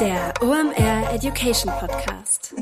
[0.00, 2.54] Der OMR Education Podcast.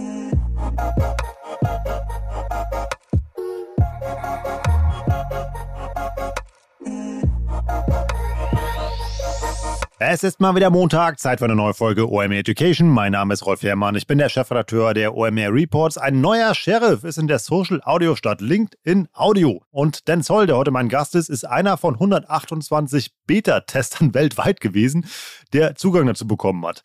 [9.98, 12.88] Es ist mal wieder Montag, Zeit für eine neue Folge OMR Education.
[12.88, 15.98] Mein Name ist Rolf Herrmann, ich bin der Chefredakteur der OMR Reports.
[15.98, 19.62] Ein neuer Sheriff ist in der Social Audio Stadt LinkedIn Audio.
[19.70, 25.06] Und Dan Zoll, der heute mein Gast ist, ist einer von 128 Beta-Testern weltweit gewesen,
[25.52, 26.82] der Zugang dazu bekommen hat.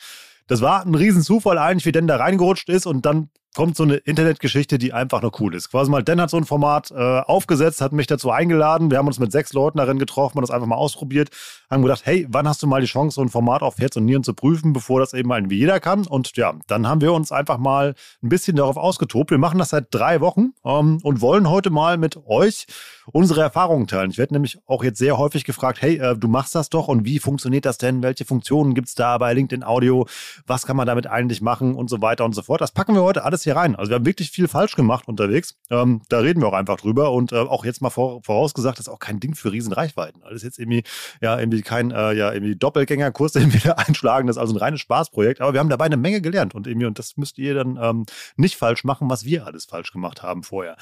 [0.51, 3.95] Das war ein Riesenzufall eigentlich, wie Dan da reingerutscht ist und dann kommt so eine
[3.95, 5.71] Internetgeschichte, die einfach nur cool ist.
[5.71, 8.91] Quasi mal, Dan hat so ein Format äh, aufgesetzt, hat mich dazu eingeladen.
[8.91, 11.29] Wir haben uns mit sechs Leuten darin getroffen, haben das einfach mal ausprobiert,
[11.69, 14.05] haben gedacht, hey, wann hast du mal die Chance, so ein Format auf Herz und
[14.05, 16.07] Nieren zu prüfen, bevor das eben irgendwie jeder kann?
[16.07, 19.31] Und ja, dann haben wir uns einfach mal ein bisschen darauf ausgetobt.
[19.31, 22.67] Wir machen das seit drei Wochen ähm, und wollen heute mal mit euch
[23.11, 24.11] unsere Erfahrungen teilen.
[24.11, 27.05] Ich werde nämlich auch jetzt sehr häufig gefragt, hey, äh, du machst das doch und
[27.05, 28.01] wie funktioniert das denn?
[28.01, 30.07] Welche Funktionen gibt es da bei LinkedIn Audio?
[30.47, 32.61] Was kann man damit eigentlich machen und so weiter und so fort?
[32.61, 33.75] Das packen wir heute alles hier rein.
[33.75, 35.57] Also wir haben wirklich viel falsch gemacht unterwegs.
[35.69, 38.87] Ähm, da reden wir auch einfach drüber und äh, auch jetzt mal vor, vorausgesagt, das
[38.87, 40.23] ist auch kein Ding für Riesenreichweiten.
[40.23, 40.83] Alles jetzt irgendwie,
[41.21, 44.27] ja, irgendwie kein äh, ja, irgendwie Doppelgängerkurs, den wir da einschlagen.
[44.27, 45.41] Das ist also ein reines Spaßprojekt.
[45.41, 48.05] Aber wir haben dabei eine Menge gelernt und irgendwie, und das müsst ihr dann ähm,
[48.35, 50.77] nicht falsch machen, was wir alles falsch gemacht haben vorher.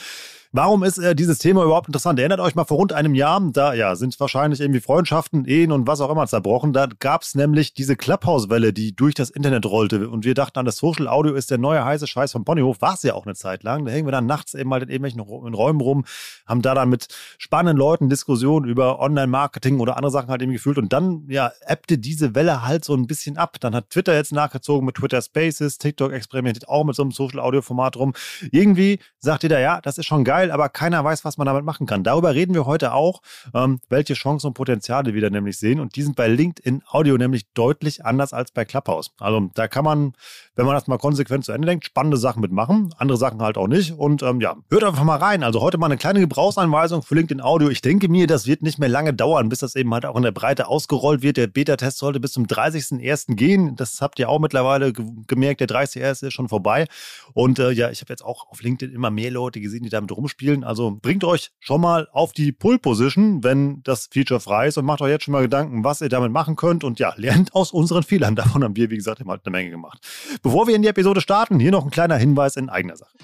[0.51, 2.17] Warum ist äh, dieses Thema überhaupt interessant?
[2.17, 5.85] Erinnert euch mal vor rund einem Jahr, da ja, sind wahrscheinlich irgendwie Freundschaften, Ehen und
[5.85, 6.73] was auch immer zerbrochen.
[6.73, 10.09] Da gab es nämlich diese Clubhouse-Welle, die durch das Internet rollte.
[10.09, 12.81] Und wir dachten an, das Social Audio ist der neue heiße Scheiß vom Ponyhof.
[12.81, 13.85] War es ja auch eine Zeit lang.
[13.85, 16.05] Da hängen wir dann nachts eben mal in irgendwelchen Räumen rum,
[16.47, 20.79] haben da dann mit spannenden Leuten Diskussionen über Online-Marketing oder andere Sachen halt eben gefühlt.
[20.79, 23.57] Und dann, ja, ebbte diese Welle halt so ein bisschen ab.
[23.59, 27.39] Dann hat Twitter jetzt nachgezogen mit Twitter Spaces, TikTok experimentiert auch mit so einem Social
[27.39, 28.13] Audio-Format rum.
[28.51, 31.65] Irgendwie sagt da, ja, das ist schon geil geil, aber keiner weiß, was man damit
[31.65, 32.03] machen kann.
[32.03, 33.21] Darüber reden wir heute auch,
[33.53, 35.79] ähm, welche Chancen und Potenziale wir da nämlich sehen.
[35.79, 39.11] Und die sind bei LinkedIn Audio nämlich deutlich anders als bei Clubhouse.
[39.19, 40.13] Also da kann man,
[40.59, 43.69] wenn man das mal konsequent zu Ende denkt, spannende Sachen mitmachen, andere Sachen halt auch
[43.69, 43.93] nicht.
[43.93, 45.41] Und ähm, ja, hört einfach mal rein.
[45.41, 47.69] Also heute mal eine kleine Gebrauchsanweisung für LinkedIn Audio.
[47.69, 50.23] Ich denke mir, das wird nicht mehr lange dauern, bis das eben halt auch in
[50.23, 51.37] der Breite ausgerollt wird.
[51.37, 53.35] Der Beta-Test sollte bis zum 30.01.
[53.35, 53.77] gehen.
[53.77, 55.61] Das habt ihr auch mittlerweile gemerkt.
[55.61, 56.27] Der 30.01.
[56.27, 56.87] ist schon vorbei.
[57.33, 60.11] Und äh, ja, ich habe jetzt auch auf LinkedIn immer mehr Leute gesehen, die damit
[60.11, 60.63] rumspielen spielen.
[60.63, 65.01] Also bringt euch schon mal auf die Pull-Position, wenn das Feature frei ist und macht
[65.01, 66.83] euch jetzt schon mal Gedanken, was ihr damit machen könnt.
[66.83, 68.35] Und ja, lernt aus unseren Fehlern.
[68.35, 70.05] Davon haben wir, wie gesagt, immer eine Menge gemacht.
[70.49, 73.15] Bevor wir in die Episode starten, hier noch ein kleiner Hinweis in eigener Sache.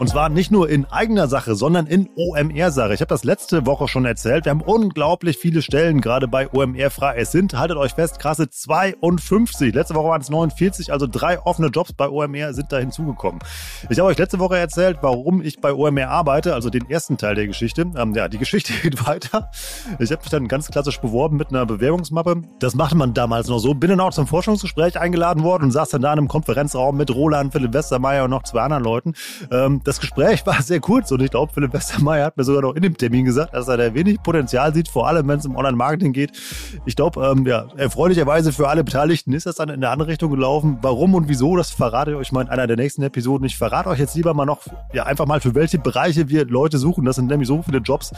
[0.00, 2.94] Und zwar nicht nur in eigener Sache, sondern in OMR-Sache.
[2.94, 4.44] Ich habe das letzte Woche schon erzählt.
[4.44, 7.14] Wir haben unglaublich viele Stellen gerade bei OMR frei.
[7.18, 9.72] Es sind, haltet euch fest, krasse 52.
[9.72, 13.38] Letzte Woche waren es 49, also drei offene Jobs bei OMR sind da hinzugekommen.
[13.88, 17.36] Ich habe euch letzte Woche erzählt, warum ich bei OMR arbeite, also den ersten Teil
[17.36, 17.86] der Geschichte.
[17.96, 19.50] Ähm, ja, die Geschichte geht weiter.
[20.00, 22.42] Ich habe mich dann ganz klassisch beworben mit einer Bewerbungsmappe.
[22.58, 23.74] Das machte man damals noch so.
[23.74, 27.14] Bin dann auch zum Forschungsgespräch eingeladen worden und saß dann da in einem Konferenzraum mit
[27.14, 29.12] Roland, Philipp Westermeier und noch zwei anderen Leuten.
[29.52, 32.74] Ähm, das Gespräch war sehr kurz und ich glaube, Philipp Westermeier hat mir sogar noch
[32.74, 35.56] in dem Termin gesagt, dass er da wenig Potenzial sieht, vor allem wenn es um
[35.56, 36.32] Online-Marketing geht.
[36.86, 40.30] Ich glaube, ähm, ja, erfreulicherweise für alle Beteiligten ist das dann in eine andere Richtung
[40.30, 40.78] gelaufen.
[40.80, 43.46] Warum und wieso, das verrate ich euch mal in einer der nächsten Episoden.
[43.46, 44.62] Ich verrate euch jetzt lieber mal noch,
[44.92, 47.04] ja, einfach mal für welche Bereiche wir Leute suchen.
[47.04, 48.12] Das sind nämlich so viele Jobs.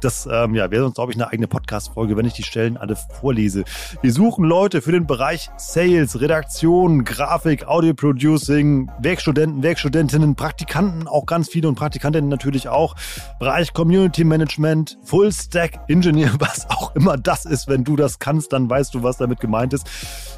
[0.00, 2.96] Das, ähm, ja, wäre sonst, glaube ich, eine eigene Podcast-Folge, wenn ich die Stellen alle
[2.96, 3.64] vorlese.
[4.02, 11.26] Wir suchen Leute für den Bereich Sales, Redaktion, Grafik, Audio Producing, Werkstudenten, Werkstudentinnen, Praktikanten, auch
[11.26, 12.94] ganz viele und Praktikantinnen natürlich auch.
[13.38, 17.68] Bereich Community Management, Full Stack Engineer, was auch immer das ist.
[17.68, 19.86] Wenn du das kannst, dann weißt du, was damit gemeint ist.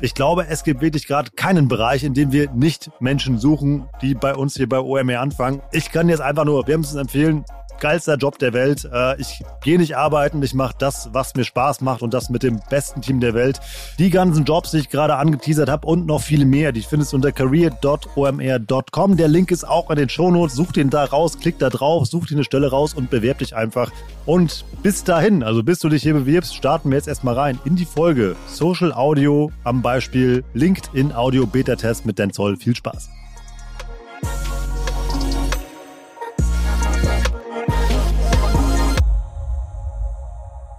[0.00, 4.14] Ich glaube, es gibt wirklich gerade keinen Bereich, in dem wir nicht Menschen suchen, die
[4.14, 5.62] bei uns hier bei OMR anfangen.
[5.72, 7.44] Ich kann jetzt einfach nur wärmstens empfehlen,
[7.80, 8.88] geilster Job der Welt.
[8.92, 12.42] Äh, ich gehe nicht arbeiten, ich mache das, was mir Spaß macht und das mit
[12.42, 13.60] dem besten Team der Welt.
[13.98, 17.16] Die ganzen Jobs, die ich gerade angeteasert habe und noch viele mehr, die findest du
[17.16, 19.16] unter career.omr.com.
[19.16, 20.54] Der Link ist auch in den Shownotes.
[20.54, 23.56] Such den da raus, klick da drauf, such dir eine Stelle raus und bewerb dich
[23.56, 23.90] einfach.
[24.26, 27.76] Und bis dahin, also bis du dich hier bewirbst, starten wir jetzt erstmal rein in
[27.76, 32.56] die Folge Social Audio am Beispiel LinkedIn Audio Beta Test mit Dan Zoll.
[32.56, 33.08] Viel Spaß.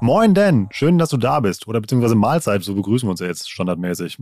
[0.03, 1.67] Moin Dan, schön, dass du da bist.
[1.67, 4.17] Oder beziehungsweise Mahlzeit, so begrüßen wir uns ja jetzt standardmäßig.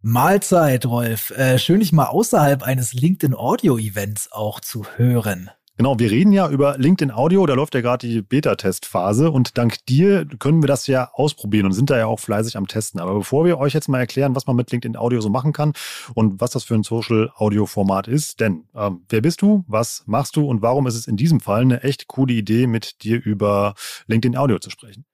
[0.00, 1.30] Mahlzeit, Rolf.
[1.30, 5.48] Äh, schön, dich mal außerhalb eines LinkedIn Audio Events auch zu hören.
[5.76, 9.86] Genau, wir reden ja über LinkedIn Audio, da läuft ja gerade die Beta-Testphase und dank
[9.86, 13.00] dir können wir das ja ausprobieren und sind da ja auch fleißig am Testen.
[13.00, 15.72] Aber bevor wir euch jetzt mal erklären, was man mit LinkedIn Audio so machen kann
[16.14, 20.46] und was das für ein Social-Audio-Format ist, denn ähm, wer bist du, was machst du
[20.46, 23.74] und warum ist es in diesem Fall eine echt coole Idee, mit dir über
[24.08, 25.04] LinkedIn Audio zu sprechen?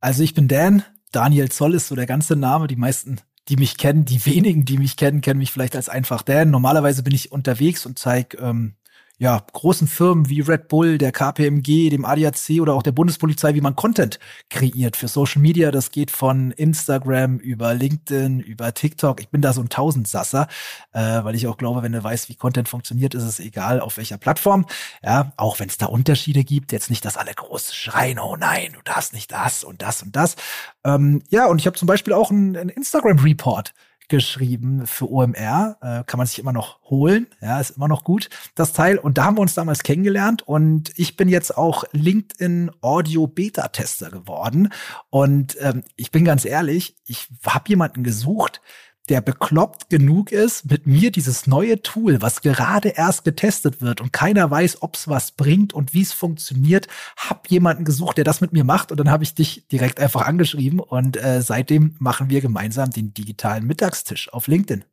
[0.00, 2.66] Also ich bin Dan, Daniel Zoll ist so der ganze Name.
[2.66, 6.22] Die meisten, die mich kennen, die wenigen, die mich kennen, kennen mich vielleicht als einfach
[6.22, 6.50] Dan.
[6.50, 8.74] Normalerweise bin ich unterwegs und zeige ähm,
[9.20, 13.60] ja, großen Firmen wie Red Bull, der KPMG, dem ADAC oder auch der Bundespolizei, wie
[13.60, 15.72] man Content kreiert für Social Media.
[15.72, 19.20] Das geht von Instagram über LinkedIn, über TikTok.
[19.20, 20.46] Ich bin da so ein Tausendsasser,
[20.92, 23.96] äh, weil ich auch glaube, wenn du weißt, wie Content funktioniert, ist es egal, auf
[23.96, 24.66] welcher Plattform.
[25.02, 28.72] Ja, auch wenn es da Unterschiede gibt, jetzt nicht, dass alle groß schreien, oh nein,
[28.72, 30.36] du darfst nicht das und das und das.
[30.84, 33.74] Ähm, ja, und ich habe zum Beispiel auch einen, einen Instagram-Report
[34.08, 35.76] geschrieben für OMR.
[35.80, 37.26] Äh, kann man sich immer noch holen.
[37.40, 38.98] Ja, ist immer noch gut, das Teil.
[38.98, 43.68] Und da haben wir uns damals kennengelernt und ich bin jetzt auch LinkedIn Audio Beta
[43.68, 44.72] Tester geworden.
[45.10, 48.60] Und ähm, ich bin ganz ehrlich, ich habe jemanden gesucht,
[49.08, 54.12] der bekloppt genug ist, mit mir dieses neue Tool, was gerade erst getestet wird und
[54.12, 58.40] keiner weiß, ob es was bringt und wie es funktioniert, hab jemanden gesucht, der das
[58.40, 62.30] mit mir macht und dann habe ich dich direkt einfach angeschrieben und äh, seitdem machen
[62.30, 64.84] wir gemeinsam den digitalen Mittagstisch auf LinkedIn.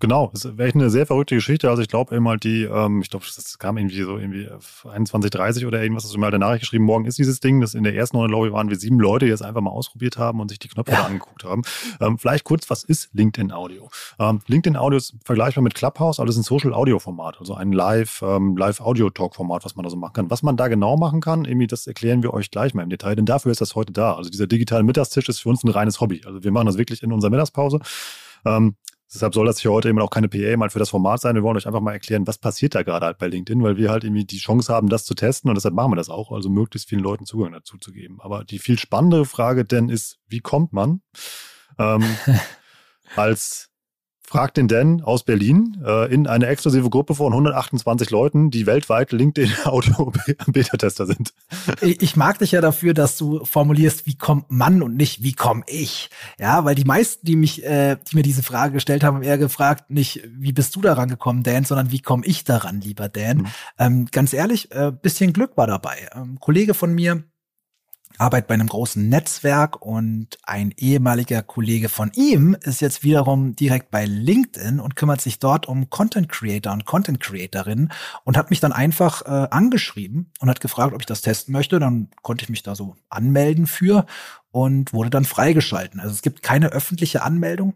[0.00, 1.68] Genau, das wäre echt eine sehr verrückte Geschichte.
[1.68, 4.48] Also ich glaube eben halt die, ähm, ich glaube, das kam irgendwie so irgendwie
[4.88, 7.60] 21, 30 oder irgendwas, hast du mir halt danach geschrieben, morgen ist dieses Ding.
[7.60, 10.16] Das in der ersten Runde, Lobby waren wir sieben Leute, die es einfach mal ausprobiert
[10.16, 11.02] haben und sich die Knöpfe ja.
[11.02, 11.62] da angeguckt haben.
[12.00, 13.90] Ähm, vielleicht kurz, was ist LinkedIn Audio?
[14.18, 17.52] Ähm, LinkedIn Audio ist vergleichbar mit Clubhouse, aber das ist ein Social Audio Format, also
[17.52, 20.30] ein Live, ähm, Live Audio Talk Format, was man da so machen kann.
[20.30, 23.16] Was man da genau machen kann, irgendwie, das erklären wir euch gleich mal im Detail,
[23.16, 24.14] denn dafür ist das heute da.
[24.14, 26.22] Also dieser digitale Mittagstisch ist für uns ein reines Hobby.
[26.24, 27.80] Also wir machen das wirklich in unserer Mittagspause.
[28.46, 28.76] Ähm,
[29.12, 31.34] Deshalb soll das hier heute eben auch keine PA mal für das Format sein.
[31.34, 33.90] Wir wollen euch einfach mal erklären, was passiert da gerade halt bei LinkedIn, weil wir
[33.90, 36.48] halt irgendwie die Chance haben, das zu testen und deshalb machen wir das auch, also
[36.48, 38.20] möglichst vielen Leuten Zugang dazu zu geben.
[38.20, 41.02] Aber die viel spannendere Frage denn ist, wie kommt man
[41.78, 42.04] ähm,
[43.16, 43.69] als
[44.30, 49.10] Frag den Dan aus Berlin äh, in eine exklusive Gruppe von 128 Leuten, die weltweit
[49.12, 50.12] LinkedIn Audio
[50.46, 51.34] Beta-Tester sind.
[51.80, 55.64] Ich mag dich ja dafür, dass du formulierst, wie kommt man und nicht, wie komme
[55.66, 56.10] ich.
[56.38, 59.38] Ja, weil die meisten, die mich, äh, die mir diese Frage gestellt haben, haben eher
[59.38, 63.38] gefragt, nicht, wie bist du daran gekommen, Dan, sondern wie komme ich daran, lieber Dan.
[63.38, 63.46] Mhm.
[63.78, 66.08] Ähm, ganz ehrlich, äh, bisschen Glück war dabei.
[66.14, 67.24] Ähm, Kollege von mir,
[68.20, 73.90] arbeitet bei einem großen Netzwerk und ein ehemaliger Kollege von ihm ist jetzt wiederum direkt
[73.90, 77.90] bei LinkedIn und kümmert sich dort um Content Creator und Content Creatorinnen
[78.24, 81.78] und hat mich dann einfach äh, angeschrieben und hat gefragt, ob ich das testen möchte.
[81.78, 84.04] Dann konnte ich mich da so anmelden für
[84.50, 85.98] und wurde dann freigeschalten.
[85.98, 87.74] Also es gibt keine öffentliche Anmeldung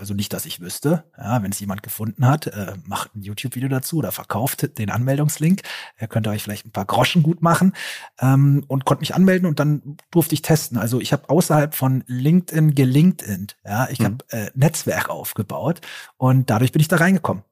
[0.00, 1.04] also nicht, dass ich wüsste.
[1.16, 5.60] Ja, wenn es jemand gefunden hat, äh, macht ein YouTube-Video dazu oder verkauft den Anmeldungslink.
[5.96, 7.74] Er könnte euch vielleicht ein paar Groschen gut machen
[8.18, 10.78] ähm, und konnte mich anmelden und dann durfte ich testen.
[10.78, 13.48] Also ich habe außerhalb von LinkedIn gelinkedin.
[13.64, 14.04] Ja, ich mhm.
[14.04, 15.80] habe äh, Netzwerk aufgebaut
[16.16, 17.44] und dadurch bin ich da reingekommen.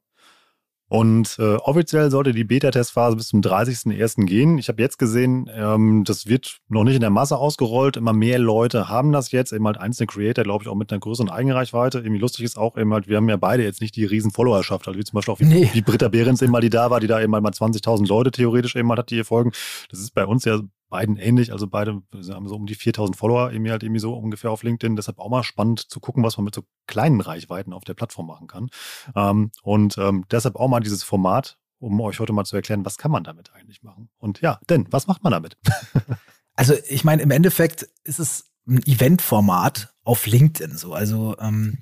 [0.89, 4.25] Und äh, offiziell sollte die Beta-Testphase bis zum 30.01.
[4.25, 4.57] gehen.
[4.57, 7.99] Ich habe jetzt gesehen, ähm, das wird noch nicht in der Masse ausgerollt.
[7.99, 9.53] Immer mehr Leute haben das jetzt.
[9.53, 11.99] Eben halt einzelne Creator, glaube ich, auch mit einer größeren Eigenreichweite.
[11.99, 14.89] Irgendwie lustig ist auch eben halt, wir haben ja beide jetzt nicht die riesen Followerschaft.
[14.89, 15.71] Also wie zum Beispiel auch wie, nee.
[15.75, 18.75] wie Britta Behrens eben mal, die da war, die da eben mal 20.000 Leute theoretisch
[18.75, 19.53] eben mal hat, die hier folgen.
[19.91, 21.53] Das ist bei uns ja beiden ähnlich.
[21.53, 24.97] Also beide haben so um die 4000 Follower, irgendwie halt irgendwie so ungefähr auf LinkedIn.
[24.97, 28.27] Deshalb auch mal spannend zu gucken, was man mit so kleinen Reichweiten auf der Plattform
[28.27, 28.71] machen kann.
[29.15, 32.99] Ähm, und ähm, deshalb auch mal dieses Format, um euch heute mal zu erklären, was
[32.99, 34.09] kann man damit eigentlich machen.
[34.19, 35.57] Und ja, denn, was macht man damit?
[36.55, 40.93] also ich meine, im Endeffekt ist es ein Eventformat auf LinkedIn so.
[40.95, 41.79] Also ähm,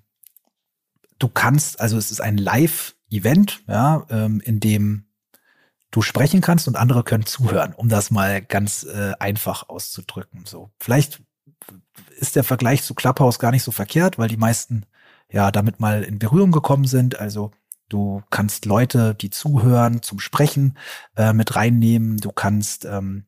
[1.19, 5.06] du kannst, also es ist ein Live-Event, ja, ähm, in dem
[5.90, 10.45] du sprechen kannst und andere können zuhören, um das mal ganz äh, einfach auszudrücken.
[10.45, 11.23] So, vielleicht
[12.19, 14.87] ist der Vergleich zu Clubhouse gar nicht so verkehrt, weil die meisten
[15.31, 17.19] ja damit mal in Berührung gekommen sind.
[17.19, 17.50] Also
[17.88, 20.76] du kannst Leute, die zuhören, zum Sprechen
[21.16, 22.19] äh, mit reinnehmen.
[22.19, 23.26] Du kannst ähm,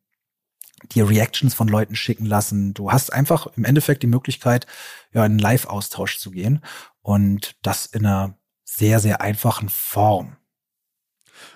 [0.92, 2.74] dir Reactions von Leuten schicken lassen.
[2.74, 4.66] Du hast einfach im Endeffekt die Möglichkeit,
[5.12, 6.62] ja, in einen Live-Austausch zu gehen
[7.02, 10.37] und das in einer sehr, sehr einfachen Form.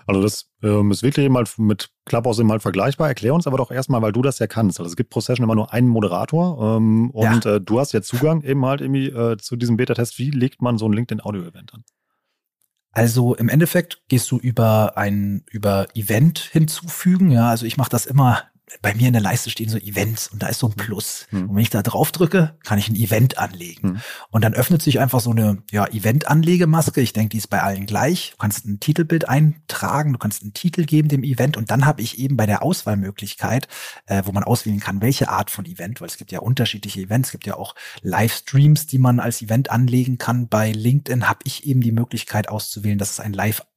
[0.07, 3.09] Also das ähm, ist wirklich mal mit Clubhouse immer halt vergleichbar.
[3.09, 4.79] Erklär uns aber doch erstmal, weil du das ja kannst.
[4.79, 7.57] Also es gibt pro Session immer nur einen Moderator ähm, und ja.
[7.57, 10.19] äh, du hast ja Zugang eben halt irgendwie äh, zu diesem Beta-Test.
[10.19, 11.85] Wie legt man so ein LinkedIn-Audio-Event an?
[12.93, 17.31] Also im Endeffekt gehst du über ein über Event hinzufügen.
[17.31, 18.43] Ja, also ich mache das immer
[18.81, 21.27] bei mir in der Leiste stehen so Events und da ist so ein Plus.
[21.31, 21.51] Mhm.
[21.51, 23.93] Und wenn ich da drauf drücke, kann ich ein Event anlegen.
[23.93, 24.01] Mhm.
[24.31, 27.01] Und dann öffnet sich einfach so eine ja, Event-Anlegemaske.
[27.01, 28.31] Ich denke, die ist bei allen gleich.
[28.33, 32.03] Du kannst ein Titelbild eintragen, du kannst einen Titel geben dem Event und dann habe
[32.03, 33.69] ich eben bei der Auswahlmöglichkeit,
[34.07, 37.29] äh, wo man auswählen kann, welche Art von Event, weil es gibt ja unterschiedliche Events,
[37.29, 40.49] es gibt ja auch Livestreams, die man als Event anlegen kann.
[40.49, 43.33] Bei LinkedIn habe ich eben die Möglichkeit auszuwählen, dass es ein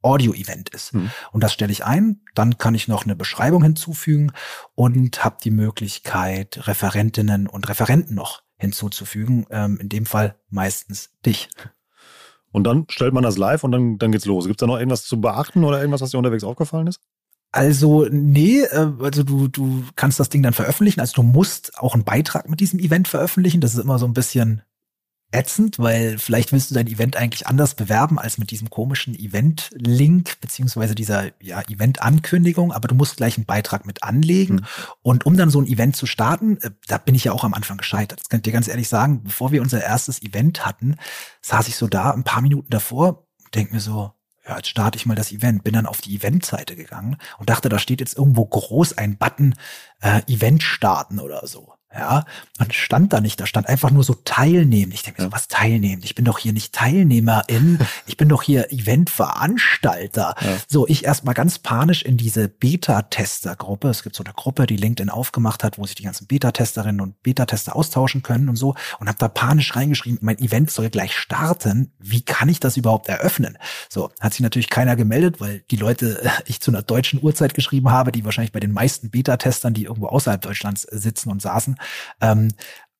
[0.05, 0.93] Live-Audio-Event ist.
[0.93, 1.11] Mhm.
[1.31, 2.21] Und das stelle ich ein.
[2.33, 4.31] Dann kann ich noch eine Beschreibung hinzufügen
[4.75, 9.45] und habe die Möglichkeit, Referentinnen und Referenten noch hinzuzufügen.
[9.49, 11.49] Ähm, in dem Fall meistens dich.
[12.51, 14.45] Und dann stellt man das live und dann, dann geht's los.
[14.45, 17.01] Gibt es da noch irgendwas zu beachten oder irgendwas, was dir unterwegs aufgefallen ist?
[17.51, 20.99] Also, nee, äh, also du, du kannst das Ding dann veröffentlichen.
[20.99, 23.61] Also du musst auch einen Beitrag mit diesem Event veröffentlichen.
[23.61, 24.61] Das ist immer so ein bisschen
[25.35, 30.39] ätzend, weil vielleicht willst du dein Event eigentlich anders bewerben als mit diesem komischen Event-Link
[30.39, 34.55] beziehungsweise dieser ja, Event-Ankündigung, aber du musst gleich einen Beitrag mit anlegen.
[34.55, 34.65] Mhm.
[35.01, 37.53] Und um dann so ein Event zu starten, äh, da bin ich ja auch am
[37.53, 38.21] Anfang gescheitert.
[38.21, 40.95] Das kann ich dir ganz ehrlich sagen, bevor wir unser erstes Event hatten,
[41.41, 44.11] saß ich so da ein paar Minuten davor und denk mir so,
[44.47, 45.63] ja, jetzt starte ich mal das Event.
[45.63, 49.55] Bin dann auf die Eventseite gegangen und dachte, da steht jetzt irgendwo groß ein Button
[50.01, 51.74] äh, Event starten oder so.
[51.97, 52.25] Ja,
[52.59, 54.91] man stand da nicht, da stand einfach nur so teilnehmen.
[54.91, 56.01] Ich denke mir so, was teilnehmen?
[56.03, 60.35] Ich bin doch hier nicht Teilnehmerin, ich bin doch hier Eventveranstalter.
[60.39, 60.57] Ja.
[60.67, 63.89] So, ich erstmal ganz panisch in diese Beta-Tester-Gruppe.
[63.89, 67.23] Es gibt so eine Gruppe, die LinkedIn aufgemacht hat, wo sich die ganzen Beta-Testerinnen und
[67.23, 68.75] Beta-Tester austauschen können und so.
[68.99, 71.93] Und habe da panisch reingeschrieben, mein Event soll gleich starten.
[71.99, 73.57] Wie kann ich das überhaupt eröffnen?
[73.89, 77.89] So, hat sich natürlich keiner gemeldet, weil die Leute, ich zu einer deutschen Uhrzeit geschrieben
[77.89, 81.77] habe, die wahrscheinlich bei den meisten Beta-Testern, die irgendwo außerhalb Deutschlands sitzen und saßen,
[82.21, 82.51] ähm,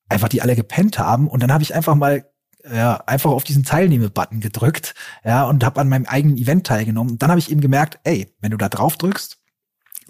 [0.09, 1.27] einfach die alle gepennt haben.
[1.27, 2.25] Und dann habe ich einfach mal
[2.71, 7.13] ja, einfach auf diesen Teilnehme-Button gedrückt, ja, und habe an meinem eigenen Event teilgenommen.
[7.13, 9.37] Und dann habe ich eben gemerkt, ey, wenn du da drauf drückst,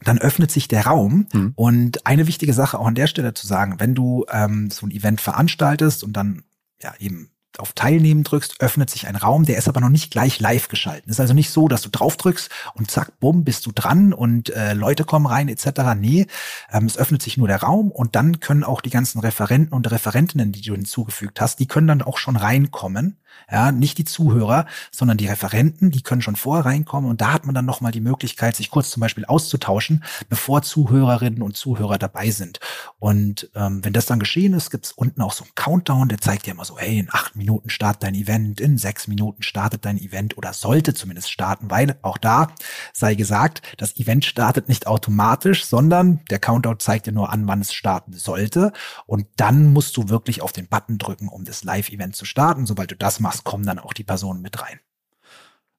[0.04, 1.28] dann öffnet sich der Raum.
[1.34, 1.54] Mhm.
[1.56, 4.92] Und eine wichtige Sache auch an der Stelle zu sagen, wenn du ähm, so ein
[4.92, 6.44] Event veranstaltest und dann
[6.82, 10.40] ja eben auf Teilnehmen drückst, öffnet sich ein Raum, der ist aber noch nicht gleich
[10.40, 11.10] live geschalten.
[11.10, 14.50] Ist also nicht so, dass du drauf drückst und zack, bumm, bist du dran und
[14.50, 15.96] äh, Leute kommen rein etc.
[15.98, 16.28] Nee,
[16.72, 19.90] ähm, es öffnet sich nur der Raum und dann können auch die ganzen Referenten und
[19.90, 23.18] Referentinnen, die du hinzugefügt hast, die können dann auch schon reinkommen
[23.52, 27.46] ja, nicht die Zuhörer, sondern die Referenten, die können schon vorher reinkommen und da hat
[27.46, 32.32] man dann nochmal die Möglichkeit, sich kurz zum Beispiel auszutauschen, bevor Zuhörerinnen und Zuhörer dabei
[32.32, 32.60] sind.
[33.00, 36.46] Und ähm, wenn das dann geschehen ist, gibt's unten auch so einen Countdown, der zeigt
[36.46, 39.98] dir immer so, hey, in acht Minuten startet dein Event, in sechs Minuten startet dein
[39.98, 42.48] Event oder sollte zumindest starten, weil auch da
[42.94, 47.62] sei gesagt, das Event startet nicht automatisch, sondern der Countdown zeigt dir nur an, wann
[47.62, 48.72] es starten sollte.
[49.06, 52.66] Und dann musst du wirklich auf den Button drücken, um das Live-Event zu starten.
[52.66, 54.80] Sobald du das machst, kommen dann auch die Personen mit rein.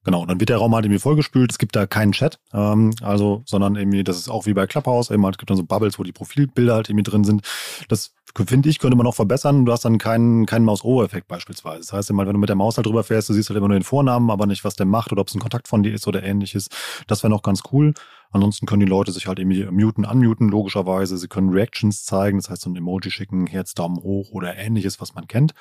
[0.05, 1.51] Genau, dann wird der Raum halt irgendwie vollgespült.
[1.51, 5.11] Es gibt da keinen Chat, ähm, also, sondern irgendwie, das ist auch wie bei Clubhouse,
[5.11, 7.43] eben, es gibt dann so Bubbles, wo die Profilbilder halt irgendwie drin sind.
[7.89, 8.13] Das
[8.47, 9.65] finde ich, könnte man noch verbessern.
[9.65, 11.81] Du hast dann keinen, keinen Maus-O-Effekt beispielsweise.
[11.81, 13.79] Das heißt, wenn du mit der Maus halt drüber fährst, du siehst halt immer nur
[13.79, 16.07] den Vornamen, aber nicht, was der macht oder ob es ein Kontakt von dir ist
[16.07, 16.69] oder ähnliches.
[17.09, 17.93] Das wäre noch ganz cool.
[18.31, 21.17] Ansonsten können die Leute sich halt irgendwie muten, unmuten, logischerweise.
[21.17, 25.01] Sie können Reactions zeigen, das heißt so ein Emoji schicken, Herz, Daumen hoch oder ähnliches,
[25.01, 25.53] was man kennt.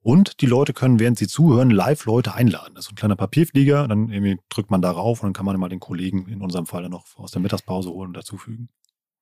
[0.00, 2.74] Und die Leute können, während sie zuhören, live Leute einladen.
[2.74, 5.68] Das ist ein kleiner Papierflieger, dann irgendwie drückt man darauf und dann kann man mal
[5.68, 8.68] den Kollegen in unserem Fall dann noch aus der Mittagspause holen und dazufügen.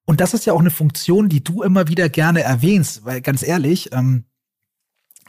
[0.04, 3.42] Und das ist ja auch eine Funktion, die du immer wieder gerne erwähnst, weil ganz
[3.42, 4.24] ehrlich, ähm,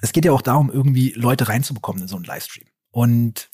[0.02, 2.68] es geht ja auch darum, irgendwie Leute reinzubekommen in so einen Livestream.
[2.92, 3.50] Und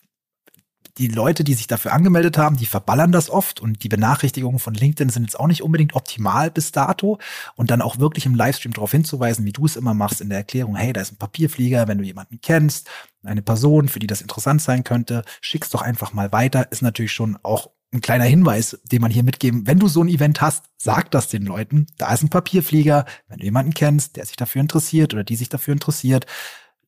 [0.97, 4.73] die Leute, die sich dafür angemeldet haben, die verballern das oft und die Benachrichtigungen von
[4.73, 7.17] LinkedIn sind jetzt auch nicht unbedingt optimal bis dato.
[7.55, 10.37] Und dann auch wirklich im Livestream darauf hinzuweisen, wie du es immer machst in der
[10.37, 12.89] Erklärung, hey, da ist ein Papierflieger, wenn du jemanden kennst,
[13.23, 17.13] eine Person, für die das interessant sein könnte, schick's doch einfach mal weiter, ist natürlich
[17.13, 20.65] schon auch ein kleiner Hinweis, den man hier mitgeben, wenn du so ein Event hast,
[20.77, 24.61] sag das den Leuten, da ist ein Papierflieger, wenn du jemanden kennst, der sich dafür
[24.61, 26.25] interessiert oder die sich dafür interessiert,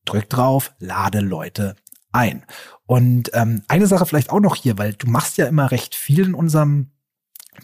[0.04, 1.76] drück drauf, lade Leute
[2.12, 2.44] ein.
[2.88, 6.26] Und ähm, eine Sache vielleicht auch noch hier, weil du machst ja immer recht viel
[6.26, 6.92] in unserem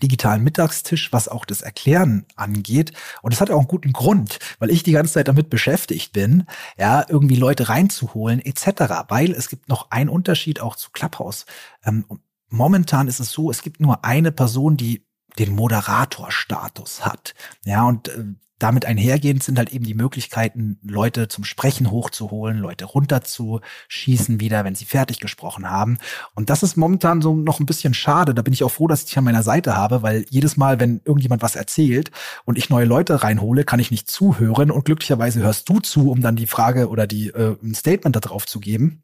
[0.02, 2.94] digitalen Mittagstisch, was auch das Erklären angeht.
[3.22, 6.46] Und das hat auch einen guten Grund, weil ich die ganze Zeit damit beschäftigt bin,
[6.78, 9.08] ja, irgendwie Leute reinzuholen etc.
[9.10, 11.46] Weil es gibt noch einen Unterschied auch zu Clubhouse.
[11.84, 12.06] Ähm,
[12.50, 15.06] momentan ist es so, es gibt nur eine Person, die
[15.40, 17.34] den Moderatorstatus hat.
[17.66, 18.26] Ja, und äh,
[18.62, 24.76] damit einhergehend sind halt eben die Möglichkeiten, Leute zum Sprechen hochzuholen, Leute runterzuschießen wieder, wenn
[24.76, 25.98] sie fertig gesprochen haben.
[26.36, 28.34] Und das ist momentan so noch ein bisschen schade.
[28.36, 30.80] Da bin ich auch froh, dass ich dich an meiner Seite habe, weil jedes Mal,
[30.80, 32.12] wenn irgendjemand was erzählt
[32.46, 36.22] und ich neue Leute reinhole, kann ich nicht zuhören und glücklicherweise hörst du zu, um
[36.22, 39.02] dann die Frage oder die äh, ein Statement darauf zu geben.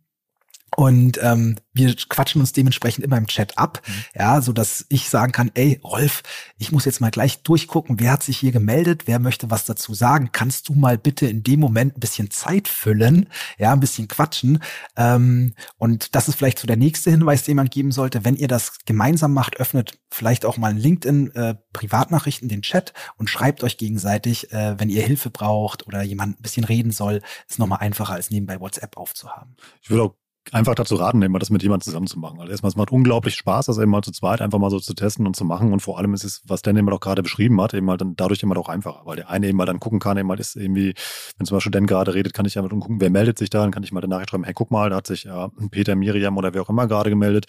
[0.79, 3.93] Und ähm, wir quatschen uns dementsprechend immer im Chat ab, mhm.
[4.13, 6.21] ja, so dass ich sagen kann, ey, Rolf,
[6.59, 9.95] ich muss jetzt mal gleich durchgucken, wer hat sich hier gemeldet, wer möchte was dazu
[9.95, 10.29] sagen.
[10.31, 14.59] Kannst du mal bitte in dem Moment ein bisschen Zeit füllen, ja, ein bisschen quatschen.
[14.95, 18.23] Ähm, und das ist vielleicht so der nächste Hinweis, den man geben sollte.
[18.23, 22.93] Wenn ihr das gemeinsam macht, öffnet vielleicht auch mal ein LinkedIn äh, Privatnachrichten, den Chat
[23.17, 27.23] und schreibt euch gegenseitig, äh, wenn ihr Hilfe braucht oder jemand ein bisschen reden soll,
[27.49, 29.55] ist nochmal einfacher als nebenbei WhatsApp aufzuhaben.
[29.81, 30.15] Ich würde auch
[30.53, 32.39] einfach dazu raten, immer das mit jemandem zusammen zu machen.
[32.39, 34.93] Also erstmal, es macht unglaublich Spaß, das eben mal zu zweit einfach mal so zu
[34.93, 35.73] testen und zu machen.
[35.73, 38.15] Und vor allem ist es, was Dan immer doch gerade beschrieben hat, eben halt dann
[38.15, 40.55] dadurch immer doch einfacher, weil der eine eben mal dann gucken kann, eben mal ist
[40.55, 40.93] irgendwie,
[41.37, 43.71] wenn zum Beispiel Dan gerade redet, kann ich einfach gucken, wer meldet sich da, dann
[43.71, 46.53] kann ich mal danach schreiben, hey, guck mal, da hat sich äh, Peter, Miriam oder
[46.53, 47.45] wer auch immer gerade gemeldet,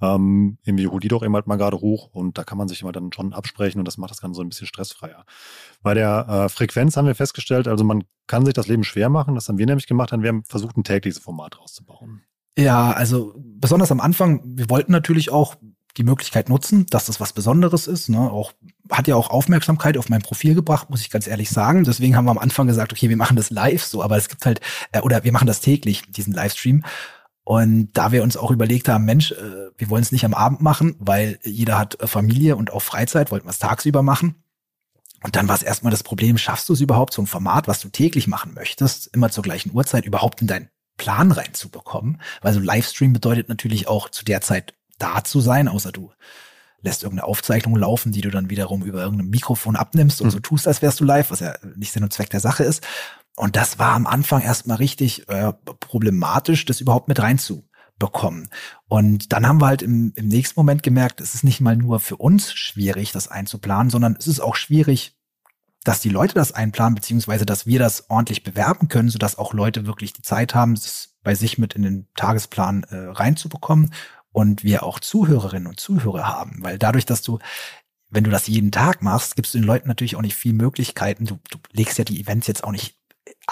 [0.00, 2.82] ähm, irgendwie hol die doch eben halt mal gerade hoch und da kann man sich
[2.82, 5.24] immer dann schon absprechen und das macht das Ganze so ein bisschen stressfreier.
[5.82, 9.34] Bei der äh, Frequenz haben wir festgestellt, also man kann sich das Leben schwer machen,
[9.34, 12.22] das haben wir nämlich gemacht, dann wir haben versucht, ein tägliches Format rauszubauen.
[12.56, 15.56] Ja, also besonders am Anfang, wir wollten natürlich auch
[15.96, 18.08] die Möglichkeit nutzen, dass das was Besonderes ist.
[18.08, 18.18] Ne?
[18.18, 18.52] Auch,
[18.90, 21.84] hat ja auch Aufmerksamkeit auf mein Profil gebracht, muss ich ganz ehrlich sagen.
[21.84, 24.46] Deswegen haben wir am Anfang gesagt, okay, wir machen das live so, aber es gibt
[24.46, 24.60] halt,
[24.92, 26.84] äh, oder wir machen das täglich, diesen Livestream.
[27.44, 30.62] Und da wir uns auch überlegt haben, Mensch, äh, wir wollen es nicht am Abend
[30.62, 34.36] machen, weil jeder hat äh, Familie und auch Freizeit, wollten wir es tagsüber machen.
[35.22, 37.80] Und dann war es erstmal das Problem, schaffst du es überhaupt, so ein Format, was
[37.80, 40.68] du täglich machen möchtest, immer zur gleichen Uhrzeit überhaupt in dein
[41.02, 42.20] Plan reinzubekommen.
[42.42, 46.12] Weil so Livestream bedeutet natürlich auch zu der Zeit da zu sein, außer du
[46.80, 50.32] lässt irgendeine Aufzeichnung laufen, die du dann wiederum über irgendein Mikrofon abnimmst und mhm.
[50.32, 52.86] so tust, als wärst du live, was ja nicht Sinn und Zweck der Sache ist.
[53.34, 58.48] Und das war am Anfang erstmal richtig äh, problematisch, das überhaupt mit reinzubekommen.
[58.88, 61.98] Und dann haben wir halt im, im nächsten Moment gemerkt, es ist nicht mal nur
[61.98, 65.16] für uns schwierig, das einzuplanen, sondern es ist auch schwierig
[65.84, 69.86] dass die Leute das einplanen, beziehungsweise dass wir das ordentlich bewerben können, sodass auch Leute
[69.86, 73.92] wirklich die Zeit haben, es bei sich mit in den Tagesplan äh, reinzubekommen
[74.32, 76.58] und wir auch Zuhörerinnen und Zuhörer haben.
[76.62, 77.38] Weil dadurch, dass du,
[78.08, 81.26] wenn du das jeden Tag machst, gibst du den Leuten natürlich auch nicht viel Möglichkeiten.
[81.26, 82.96] Du, du legst ja die Events jetzt auch nicht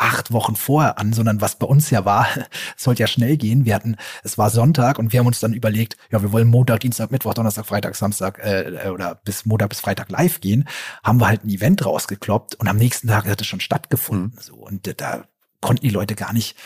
[0.00, 2.26] acht Wochen vorher an, sondern was bei uns ja war,
[2.76, 3.64] es sollte ja schnell gehen.
[3.64, 6.80] Wir hatten, es war Sonntag und wir haben uns dann überlegt, ja, wir wollen Montag,
[6.80, 10.66] Dienstag, Mittwoch, Donnerstag, Freitag, Samstag äh, oder bis Montag bis Freitag live gehen,
[11.04, 14.32] haben wir halt ein Event rausgekloppt und am nächsten Tag hat es schon stattgefunden.
[14.34, 14.40] Mhm.
[14.40, 15.24] So und äh, da
[15.60, 16.56] konnten die Leute gar nicht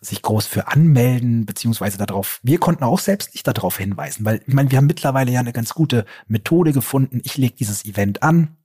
[0.00, 4.52] sich groß für anmelden, beziehungsweise darauf, wir konnten auch selbst nicht darauf hinweisen, weil ich
[4.52, 7.20] meine, wir haben mittlerweile ja eine ganz gute Methode gefunden.
[7.22, 8.56] Ich lege dieses Event an,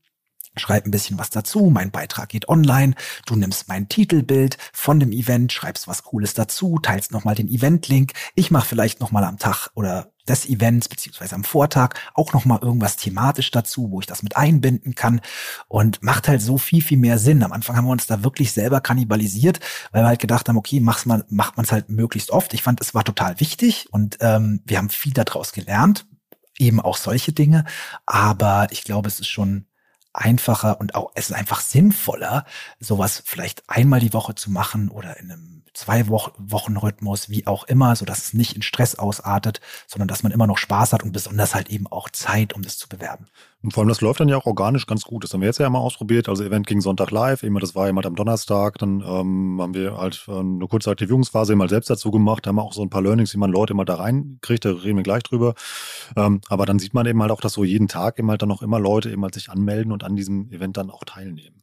[0.57, 2.95] schreib ein bisschen was dazu, mein Beitrag geht online,
[3.25, 8.13] du nimmst mein Titelbild von dem Event, schreibst was Cooles dazu, teilst nochmal den Event-Link,
[8.35, 12.97] ich mache vielleicht nochmal am Tag oder des Events beziehungsweise am Vortag auch nochmal irgendwas
[12.97, 15.21] thematisch dazu, wo ich das mit einbinden kann.
[15.67, 17.43] Und macht halt so viel, viel mehr Sinn.
[17.43, 19.59] Am Anfang haben wir uns da wirklich selber kannibalisiert,
[19.91, 22.53] weil wir halt gedacht haben, okay, mach's mal, macht man es halt möglichst oft.
[22.53, 26.05] Ich fand, es war total wichtig und ähm, wir haben viel daraus gelernt,
[26.57, 27.65] eben auch solche Dinge,
[28.05, 29.65] aber ich glaube, es ist schon
[30.17, 32.45] einfacher und auch es ist einfach sinnvoller,
[32.79, 37.63] sowas vielleicht einmal die Woche zu machen oder in einem zwei Wochen Rhythmus, wie auch
[37.65, 41.03] immer, so dass es nicht in Stress ausartet, sondern dass man immer noch Spaß hat
[41.03, 43.27] und besonders halt eben auch Zeit, um das zu bewerben.
[43.61, 45.23] Und vor allem, das läuft dann ja auch organisch ganz gut.
[45.23, 46.29] Das haben wir jetzt ja mal ausprobiert.
[46.29, 48.79] Also Event ging Sonntag live, immer das war immer am Donnerstag.
[48.79, 52.45] Dann ähm, haben wir halt äh, eine kurze Aktivierungsphase mal selbst dazu gemacht.
[52.45, 54.65] Da haben wir auch so ein paar Learnings, wie man Leute immer da reinkriegt.
[54.65, 55.53] Da reden wir gleich drüber.
[56.15, 58.49] Ähm, aber dann sieht man eben halt auch, dass so jeden Tag eben halt dann
[58.49, 61.61] noch immer Leute eben halt sich anmelden und an diesem Event dann auch teilnehmen.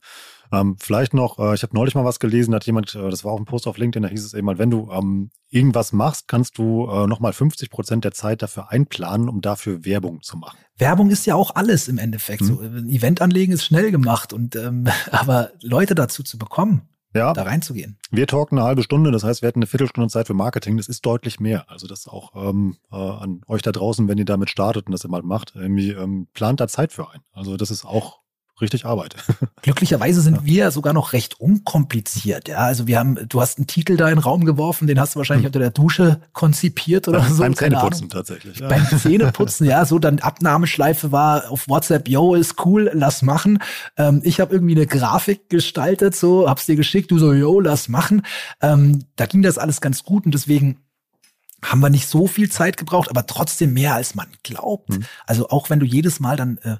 [0.54, 3.24] Ähm, vielleicht noch, äh, ich habe neulich mal was gelesen, da hat jemand, äh, das
[3.24, 5.92] war auch ein Post auf LinkedIn, da hieß es eben mal, wenn du ähm, irgendwas
[5.92, 10.36] machst, kannst du äh, nochmal 50 Prozent der Zeit dafür einplanen, um dafür Werbung zu
[10.36, 10.58] machen.
[10.76, 12.42] Werbung ist ja auch alles im Endeffekt.
[12.42, 12.46] Mhm.
[12.46, 17.32] So, ein Event anlegen ist schnell gemacht und ähm, aber Leute dazu zu bekommen, ja.
[17.32, 17.98] da reinzugehen.
[18.10, 20.76] Wir talken eine halbe Stunde, das heißt, wir hätten eine Viertelstunde Zeit für Marketing.
[20.76, 21.70] Das ist deutlich mehr.
[21.70, 25.04] Also das auch ähm, äh, an euch da draußen, wenn ihr damit startet und das
[25.04, 27.20] immer macht, irgendwie ähm, plant da Zeit für ein.
[27.32, 28.23] Also das ist auch
[28.60, 29.16] richtig Arbeit.
[29.62, 30.44] Glücklicherweise sind ja.
[30.44, 32.48] wir sogar noch recht unkompliziert.
[32.48, 35.14] Ja, also wir haben, du hast einen Titel da in den Raum geworfen, den hast
[35.14, 35.48] du wahrscheinlich hm.
[35.48, 37.42] unter der Dusche konzipiert oder ja, so.
[37.42, 38.58] Beim Zähneputzen tatsächlich.
[38.60, 38.68] Ja.
[38.68, 43.58] Beim Zähneputzen, ja, so dann Abnahmeschleife war auf WhatsApp, yo, ist cool, lass machen.
[43.96, 47.88] Ähm, ich habe irgendwie eine Grafik gestaltet, so, hab's dir geschickt, du so, yo, lass
[47.88, 48.22] machen.
[48.60, 50.78] Ähm, da ging das alles ganz gut und deswegen
[51.64, 54.92] haben wir nicht so viel Zeit gebraucht, aber trotzdem mehr als man glaubt.
[54.92, 55.04] Hm.
[55.26, 56.76] Also auch wenn du jedes Mal dann äh,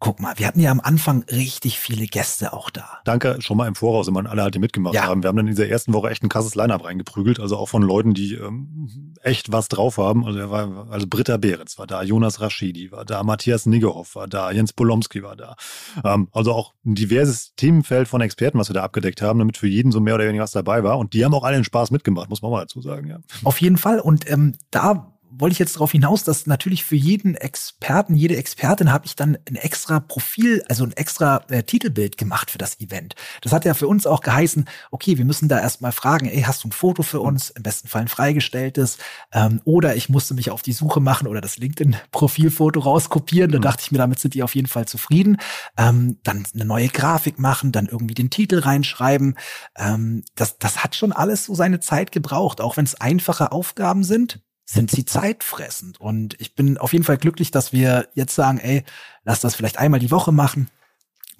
[0.00, 2.98] Guck mal, wir hatten ja am Anfang richtig viele Gäste auch da.
[3.04, 5.02] Danke schon mal im Voraus, immer an alle, halt, die mitgemacht ja.
[5.02, 5.24] haben.
[5.24, 7.82] Wir haben dann in dieser ersten Woche echt ein krasses Line-Up reingeprügelt, also auch von
[7.82, 10.24] Leuten, die ähm, echt was drauf haben.
[10.24, 14.28] Also, er war, also Britta Behrens war da, Jonas Raschidi war da, Matthias Niggehoff war
[14.28, 15.56] da, Jens Polomski war da.
[16.04, 19.66] Ähm, also auch ein diverses Themenfeld von Experten, was wir da abgedeckt haben, damit für
[19.66, 20.98] jeden so mehr oder weniger was dabei war.
[20.98, 23.08] Und die haben auch alle den Spaß mitgemacht, muss man mal dazu sagen.
[23.08, 23.18] Ja.
[23.42, 23.98] Auf jeden Fall.
[23.98, 28.92] Und ähm, da wollte ich jetzt darauf hinaus, dass natürlich für jeden Experten, jede Expertin
[28.92, 33.14] habe ich dann ein extra Profil, also ein extra äh, Titelbild gemacht für das Event.
[33.42, 36.64] Das hat ja für uns auch geheißen, okay, wir müssen da erstmal fragen, ey, hast
[36.64, 37.50] du ein Foto für uns?
[37.50, 38.98] Im besten Fall ein freigestelltes.
[39.32, 43.50] Ähm, oder ich musste mich auf die Suche machen oder das LinkedIn-Profilfoto rauskopieren.
[43.50, 43.62] Da mhm.
[43.62, 45.38] dachte ich mir, damit sind die auf jeden Fall zufrieden.
[45.76, 49.36] Ähm, dann eine neue Grafik machen, dann irgendwie den Titel reinschreiben.
[49.76, 54.04] Ähm, das, das hat schon alles so seine Zeit gebraucht, auch wenn es einfache Aufgaben
[54.04, 55.98] sind sind sie zeitfressend.
[55.98, 58.84] Und ich bin auf jeden Fall glücklich, dass wir jetzt sagen, ey,
[59.24, 60.68] lass das vielleicht einmal die Woche machen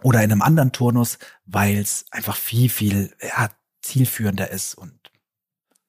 [0.03, 3.51] oder in einem anderen Turnus, weil es einfach viel, viel ja,
[3.83, 4.95] zielführender ist und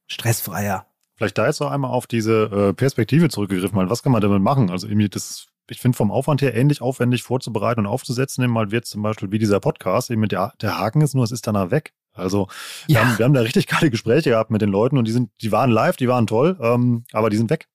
[0.07, 0.85] stressfreier.
[1.15, 4.41] Vielleicht da jetzt noch einmal auf diese äh, Perspektive zurückgegriffen, mal, was kann man damit
[4.41, 4.69] machen?
[4.69, 8.71] Also irgendwie das ich finde vom Aufwand her ähnlich aufwendig vorzubereiten und aufzusetzen, eben mal
[8.71, 11.45] wird zum Beispiel wie dieser Podcast, eben mit der, der Haken ist nur, es ist
[11.45, 11.93] danach weg.
[12.13, 12.47] Also
[12.87, 13.05] wir, ja.
[13.05, 15.51] haben, wir haben da richtig geile Gespräche gehabt mit den Leuten und die sind, die
[15.51, 17.67] waren live, die waren toll, ähm, aber die sind weg.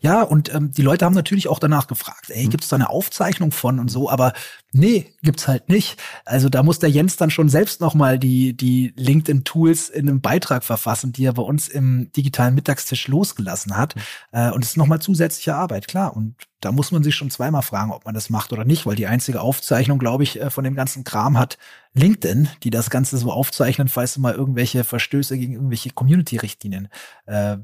[0.00, 2.50] Ja, und ähm, die Leute haben natürlich auch danach gefragt, ey, mhm.
[2.50, 4.32] gibt es da eine Aufzeichnung von und so, aber
[4.72, 6.00] nee, gibt's halt nicht.
[6.24, 10.64] Also da muss der Jens dann schon selbst nochmal die, die LinkedIn-Tools in einem Beitrag
[10.64, 13.96] verfassen, die er bei uns im digitalen Mittagstisch losgelassen hat.
[13.96, 14.02] Mhm.
[14.32, 16.16] Äh, und es ist nochmal zusätzliche Arbeit, klar.
[16.16, 18.94] Und da muss man sich schon zweimal fragen, ob man das macht oder nicht, weil
[18.94, 21.58] die einzige Aufzeichnung, glaube ich, äh, von dem ganzen Kram hat
[21.92, 26.88] LinkedIn, die das Ganze so aufzeichnen, falls du mal irgendwelche Verstöße gegen irgendwelche Community-Richtlinien
[27.26, 27.58] äh,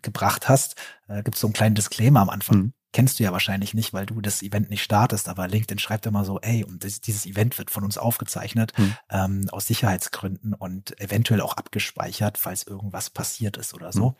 [0.00, 0.76] gebracht hast.
[1.08, 2.56] Äh, Gibt es so einen kleinen Disclaimer am Anfang.
[2.56, 2.72] Mhm.
[2.92, 6.24] Kennst du ja wahrscheinlich nicht, weil du das Event nicht startest, aber LinkedIn schreibt immer
[6.24, 8.94] so, ey, und das, dieses Event wird von uns aufgezeichnet, mhm.
[9.10, 14.10] ähm, aus Sicherheitsgründen und eventuell auch abgespeichert, falls irgendwas passiert ist oder so.
[14.10, 14.16] Mhm.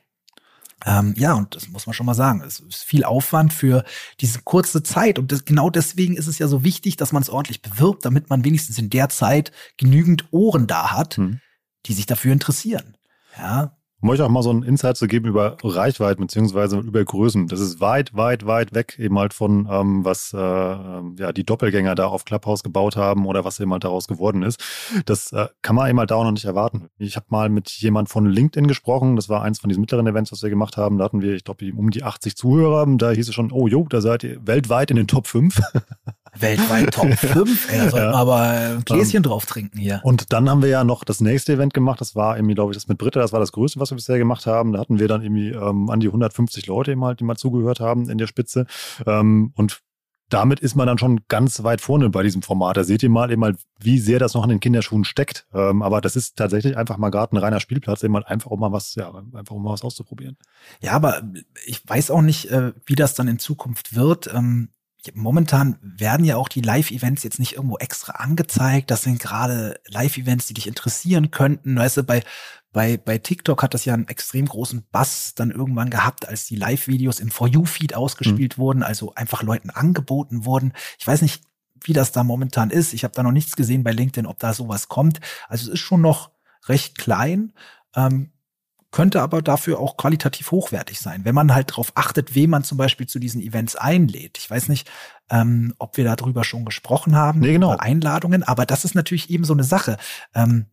[0.85, 2.43] Ähm, ja, und das muss man schon mal sagen.
[2.47, 3.85] Es ist viel Aufwand für
[4.21, 5.19] diese kurze Zeit.
[5.19, 8.29] Und das, genau deswegen ist es ja so wichtig, dass man es ordentlich bewirbt, damit
[8.29, 11.41] man wenigstens in der Zeit genügend Ohren da hat, hm.
[11.87, 12.97] die sich dafür interessieren.
[13.39, 17.49] Ja, um euch auch mal so einen Insight zu geben über Reichweiten beziehungsweise über Größen.
[17.49, 21.45] Das ist weit, weit, weit weg eben halt von, ähm, was äh, ähm, ja, die
[21.45, 24.63] Doppelgänger da auf Clubhouse gebaut haben oder was eben halt daraus geworden ist.
[25.07, 26.89] Das äh, kann man eben halt da auch noch nicht erwarten.
[26.99, 29.17] Ich habe mal mit jemand von LinkedIn gesprochen.
[29.17, 30.99] Das war eins von diesen mittleren Events, was wir gemacht haben.
[30.99, 32.87] Da hatten wir, ich glaube, um die 80 Zuhörer.
[32.97, 35.61] Da hieß es schon, oh jo, da seid ihr weltweit in den Top 5.
[36.41, 37.73] Weltweit Top 5.
[37.73, 38.13] Ey, da sollten ja.
[38.13, 40.01] wir aber ein Gläschen um, drauf trinken hier.
[40.03, 42.01] Und dann haben wir ja noch das nächste Event gemacht.
[42.01, 43.21] Das war irgendwie, glaube ich, das mit Britta.
[43.21, 44.73] Das war das größte, was wir bisher gemacht haben.
[44.73, 47.81] Da hatten wir dann irgendwie ähm, an die 150 Leute eben halt, die mal zugehört
[47.81, 48.67] haben in der Spitze.
[49.07, 49.81] Ähm, und
[50.29, 52.77] damit ist man dann schon ganz weit vorne bei diesem Format.
[52.77, 55.47] Da seht ihr mal eben mal, wie sehr das noch in den Kinderschuhen steckt.
[55.55, 58.59] Ähm, aber das ist tatsächlich einfach mal gerade ein reiner Spielplatz, eben mal einfach um
[58.59, 60.37] mal was, ja, einfach um mal was auszuprobieren.
[60.81, 61.23] Ja, aber
[61.65, 64.33] ich weiß auch nicht, äh, wie das dann in Zukunft wird.
[64.35, 64.71] Ähm,
[65.15, 68.91] momentan werden ja auch die Live-Events jetzt nicht irgendwo extra angezeigt.
[68.91, 71.77] Das sind gerade Live-Events, die dich interessieren könnten.
[71.77, 72.23] Weißt du, bei,
[72.73, 76.57] bei, bei TikTok hat das ja einen extrem großen Bass dann irgendwann gehabt, als die
[76.57, 78.63] Live-Videos im For You-Feed ausgespielt mhm.
[78.63, 80.73] wurden, also einfach Leuten angeboten wurden.
[80.99, 81.43] Ich weiß nicht,
[81.83, 82.93] wie das da momentan ist.
[82.93, 85.21] Ich habe da noch nichts gesehen bei LinkedIn, ob da sowas kommt.
[85.49, 86.31] Also es ist schon noch
[86.69, 87.53] recht klein.
[87.95, 88.33] Ähm,
[88.91, 92.79] könnte aber dafür auch qualitativ hochwertig sein, wenn man halt darauf achtet, wen man zum
[92.79, 94.39] Beispiel zu diesen Events einlädt.
[94.39, 94.91] Ich weiß nicht,
[95.31, 97.77] ähm, ob wir darüber schon gesprochen haben, nee, genau.
[97.77, 99.99] Einladungen, aber das ist natürlich eben so eine Sache.
[100.35, 100.67] Ähm,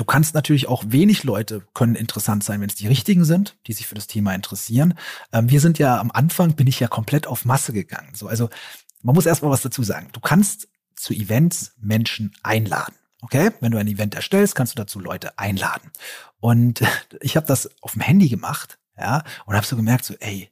[0.00, 3.74] Du kannst natürlich auch wenig Leute können interessant sein, wenn es die richtigen sind, die
[3.74, 4.94] sich für das Thema interessieren.
[5.30, 8.14] Ähm, wir sind ja am Anfang, bin ich ja komplett auf Masse gegangen.
[8.14, 8.48] So, also
[9.02, 10.08] man muss erstmal was dazu sagen.
[10.14, 12.94] Du kannst zu Events Menschen einladen.
[13.22, 15.90] Okay, wenn du ein Event erstellst, kannst du dazu Leute einladen.
[16.40, 16.82] Und
[17.20, 20.50] ich habe das auf dem Handy gemacht, ja, und habe so gemerkt, so, ey,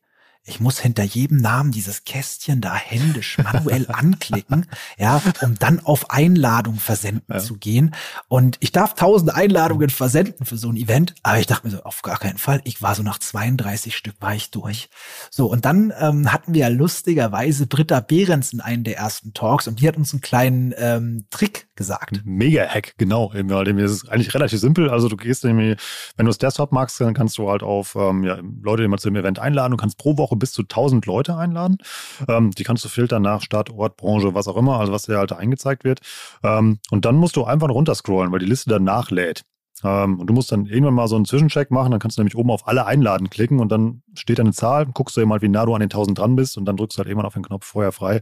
[0.49, 6.11] ich muss hinter jedem Namen dieses Kästchen da händisch manuell anklicken, ja, um dann auf
[6.11, 7.39] Einladung versenden ja.
[7.39, 7.95] zu gehen.
[8.29, 11.83] Und ich darf tausend Einladungen versenden für so ein Event, aber ich dachte mir so,
[11.83, 12.61] auf gar keinen Fall.
[12.65, 14.89] Ich war so nach 32 Stück war ich durch.
[15.31, 19.81] So, und dann ähm, hatten wir lustigerweise Britta Behrens in einem der ersten Talks und
[19.81, 22.23] die hat uns einen kleinen ähm, Trick gesagt.
[22.25, 23.33] Mega-Hack, genau.
[23.33, 24.91] Das ist eigentlich relativ simpel.
[24.91, 25.77] Also du gehst irgendwie,
[26.17, 29.09] wenn du das Desktop magst, dann kannst du halt auf ähm, ja, Leute immer zu
[29.09, 29.73] dem Event einladen.
[29.73, 31.79] Du kannst pro Woche bis zu 1000 Leute einladen.
[32.29, 35.19] Ähm, die kannst du filtern nach Stadt, Ort, Branche, was auch immer, also was dir
[35.19, 36.01] halt eingezeigt wird.
[36.43, 39.45] Ähm, und dann musst du einfach runterscrollen, weil die Liste dann nachlädt.
[39.85, 42.37] Ähm, und du musst dann irgendwann mal so einen Zwischencheck machen, dann kannst du nämlich
[42.37, 45.43] oben auf alle Einladen klicken und dann steht da eine Zahl, guckst du eben halt,
[45.43, 47.35] wie nah du an den 1000 dran bist und dann drückst du halt irgendwann auf
[47.35, 48.21] den Knopf Feuer frei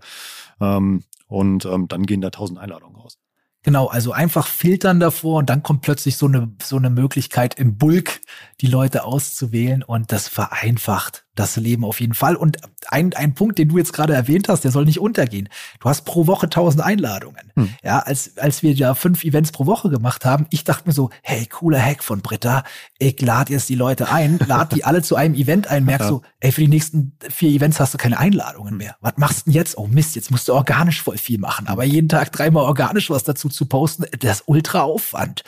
[0.60, 3.18] ähm, und ähm, dann gehen da 1000 Einladungen raus.
[3.62, 7.76] Genau, also einfach filtern davor und dann kommt plötzlich so eine, so eine Möglichkeit im
[7.76, 8.20] Bulk,
[8.60, 12.34] die Leute auszuwählen und das vereinfacht das Leben auf jeden Fall.
[12.34, 15.48] Und ein, ein Punkt, den du jetzt gerade erwähnt hast, der soll nicht untergehen.
[15.80, 17.52] Du hast pro Woche tausend Einladungen.
[17.54, 17.74] Hm.
[17.84, 21.10] Ja, als, als wir ja fünf Events pro Woche gemacht haben, ich dachte mir so,
[21.22, 22.64] hey, cooler Hack von Britta,
[22.98, 26.08] ich lade jetzt die Leute ein, lad die alle zu einem Event ein, merkst ja.
[26.08, 28.96] so, ey, für die nächsten vier Events hast du keine Einladungen mehr.
[29.00, 29.76] Was machst du denn jetzt?
[29.76, 31.66] Oh Mist, jetzt musst du organisch voll viel machen.
[31.66, 35.42] Aber jeden Tag dreimal organisch was dazu zu posten, das ist ultra Aufwand.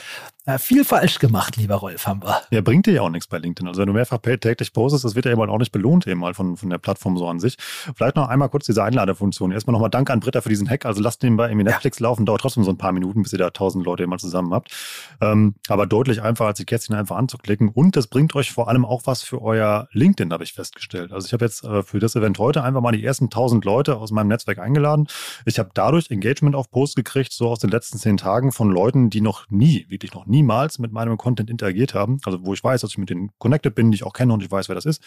[0.49, 2.41] Ja, viel falsch gemacht, lieber Rolf, haben wir.
[2.51, 3.69] Ja, bringt dir ja auch nichts bei LinkedIn.
[3.69, 6.33] Also wenn du mehrfach täglich postest, das wird ja eben auch nicht belohnt eben mal
[6.33, 7.59] von, von der Plattform so an sich.
[7.95, 9.53] Vielleicht noch einmal kurz diese Einladefunktion.
[9.53, 10.87] Erstmal nochmal Danke an Britta für diesen Hack.
[10.87, 12.05] Also lasst den bei irgendwie Netflix ja.
[12.05, 14.75] laufen, dauert trotzdem so ein paar Minuten, bis ihr da tausend Leute immer zusammen habt.
[15.21, 17.69] Ähm, aber deutlich einfacher, als die Kästchen einfach anzuklicken.
[17.69, 21.13] Und das bringt euch vor allem auch was für euer LinkedIn, habe ich festgestellt.
[21.13, 23.97] Also ich habe jetzt äh, für das Event heute einfach mal die ersten tausend Leute
[23.97, 25.09] aus meinem Netzwerk eingeladen.
[25.45, 29.11] Ich habe dadurch Engagement auf Post gekriegt, so aus den letzten zehn Tagen von Leuten,
[29.11, 32.19] die noch nie, wirklich noch niemals mit meinem Content interagiert haben.
[32.25, 34.43] Also wo ich weiß, dass ich mit denen connected bin, die ich auch kenne und
[34.43, 35.03] ich weiß, wer das ist.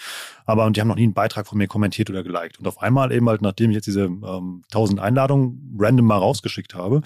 [0.46, 2.60] Aber die haben noch nie einen Beitrag von mir kommentiert oder geliked.
[2.60, 6.76] Und auf einmal eben halt, nachdem ich jetzt diese ähm, 1000 Einladungen random mal rausgeschickt
[6.76, 7.02] habe,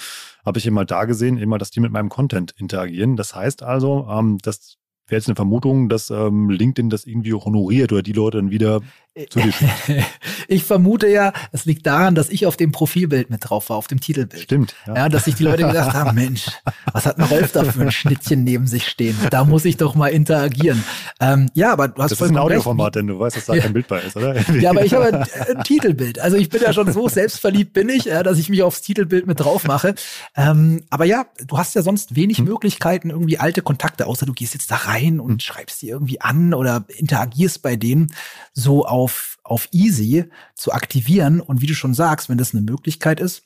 [0.45, 3.15] habe ich eben halt da gesehen, eben halt, dass die mit meinem Content interagieren.
[3.15, 7.91] Das heißt also, ähm, dass wäre jetzt eine Vermutung, dass ähm, LinkedIn das irgendwie honoriert
[7.91, 8.81] oder die Leute dann wieder
[10.47, 13.87] Ich vermute ja, es liegt daran, dass ich auf dem Profilbild mit drauf war, auf
[13.87, 14.43] dem Titelbild.
[14.43, 14.75] Stimmt.
[14.85, 16.47] Ja, ja dass sich die Leute gedacht haben, Mensch,
[16.91, 19.17] was hat ein Rolf da für ein Schnittchen neben sich stehen?
[19.31, 20.83] Da muss ich doch mal interagieren.
[21.19, 23.63] Ähm, ja, aber du hast Das ist ein Audioformat, denn du weißt, dass da ja.
[23.63, 24.35] kein Bild bei ist, oder?
[24.59, 25.15] ja, aber ich habe ein,
[25.57, 26.19] ein, Titelbild.
[26.19, 29.25] Also ich bin ja schon so selbstverliebt bin ich, ja, dass ich mich aufs Titelbild
[29.25, 29.95] mit drauf mache.
[30.35, 32.45] Ähm, aber ja, du hast ja sonst wenig hm.
[32.45, 35.39] Möglichkeiten, irgendwie alte Kontakte, außer du gehst jetzt da rein und hm.
[35.39, 38.11] schreibst die irgendwie an oder interagierst bei denen
[38.53, 41.39] so auf auf, auf easy zu aktivieren.
[41.39, 43.43] Und wie du schon sagst, wenn das eine Möglichkeit ist,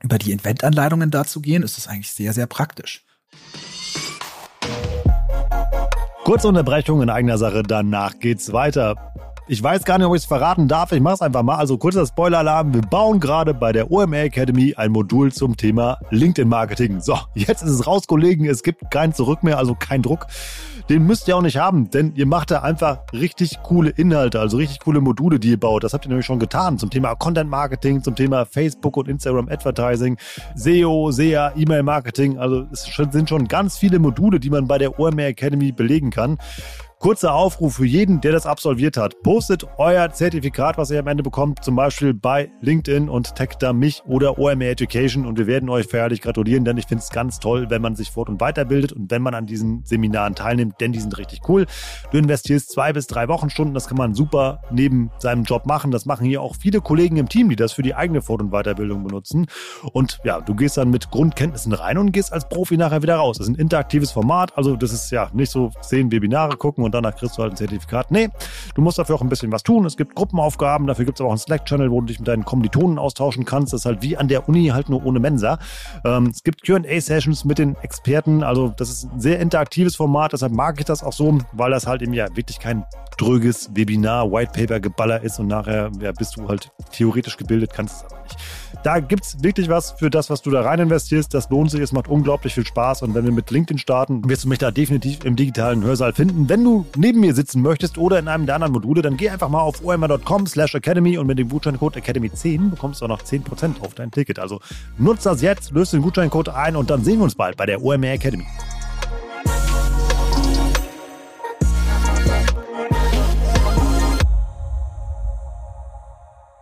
[0.00, 3.04] über die Eventanleitungen da zu gehen, ist das eigentlich sehr, sehr praktisch.
[6.22, 8.94] Kurze Unterbrechung in eigener Sache, danach geht's weiter.
[9.48, 10.92] Ich weiß gar nicht, ob ich es verraten darf.
[10.92, 11.56] Ich mache es einfach mal.
[11.56, 12.74] Also kurzer Spoiler-Alarm.
[12.74, 17.00] Wir bauen gerade bei der OMR Academy ein Modul zum Thema LinkedIn-Marketing.
[17.00, 18.46] So, jetzt ist es raus, Kollegen.
[18.46, 20.26] Es gibt kein Zurück mehr, also kein Druck
[20.88, 24.56] den müsst ihr auch nicht haben, denn ihr macht da einfach richtig coole Inhalte, also
[24.56, 25.84] richtig coole Module, die ihr baut.
[25.84, 29.48] Das habt ihr nämlich schon getan zum Thema Content Marketing, zum Thema Facebook und Instagram
[29.48, 30.16] Advertising,
[30.54, 32.38] SEO, SEA, E-Mail Marketing.
[32.38, 36.38] Also es sind schon ganz viele Module, die man bei der OMR Academy belegen kann.
[36.98, 39.20] Kurzer Aufruf für jeden, der das absolviert hat.
[39.22, 43.74] Postet euer Zertifikat, was ihr am Ende bekommt, zum Beispiel bei LinkedIn und taggt da
[43.74, 47.38] mich oder OMR Education und wir werden euch feierlich gratulieren, denn ich finde es ganz
[47.38, 50.92] toll, wenn man sich fort- und weiterbildet und wenn man an diesen Seminaren teilnimmt, denn
[50.92, 51.66] die sind richtig cool.
[52.12, 55.90] Du investierst zwei bis drei Wochenstunden, das kann man super neben seinem Job machen.
[55.90, 58.52] Das machen hier auch viele Kollegen im Team, die das für die eigene Fort- und
[58.52, 59.48] Weiterbildung benutzen.
[59.92, 63.36] Und ja, du gehst dann mit Grundkenntnissen rein und gehst als Profi nachher wieder raus.
[63.36, 66.94] Das ist ein interaktives Format, also das ist ja nicht so zehn Webinare gucken und
[66.94, 68.10] danach kriegst du halt ein Zertifikat.
[68.10, 68.28] Nee,
[68.74, 69.84] du musst dafür auch ein bisschen was tun.
[69.84, 72.44] Es gibt Gruppenaufgaben, dafür gibt es aber auch einen Slack-Channel, wo du dich mit deinen
[72.44, 73.72] Kommilitonen austauschen kannst.
[73.72, 75.58] Das ist halt wie an der Uni, halt nur ohne Mensa.
[76.04, 78.42] Ähm, es gibt QA-Sessions mit den Experten.
[78.42, 80.32] Also, das ist ein sehr interaktives Format.
[80.32, 82.84] Deshalb mag ich das auch so, weil das halt eben ja wirklich kein
[83.18, 88.22] dröges Webinar, Whitepaper-Geballer ist und nachher ja, bist du halt theoretisch gebildet, kannst es aber
[88.22, 88.36] nicht.
[88.82, 91.32] Da gibt es wirklich was für das, was du da rein investierst.
[91.32, 93.02] Das lohnt sich, es macht unglaublich viel Spaß.
[93.02, 96.48] Und wenn wir mit LinkedIn starten, wirst du mich da definitiv im digitalen Hörsaal finden.
[96.48, 99.48] Wenn du neben mir sitzen möchtest oder in einem der anderen Module, dann geh einfach
[99.48, 103.80] mal auf omr.com slash academy und mit dem Gutscheincode Academy10 bekommst du auch noch 10%
[103.80, 104.38] auf dein Ticket.
[104.38, 104.60] Also
[104.98, 107.82] nutzt das jetzt, löst den Gutscheincode ein und dann sehen wir uns bald bei der
[107.82, 108.46] OMR Academy.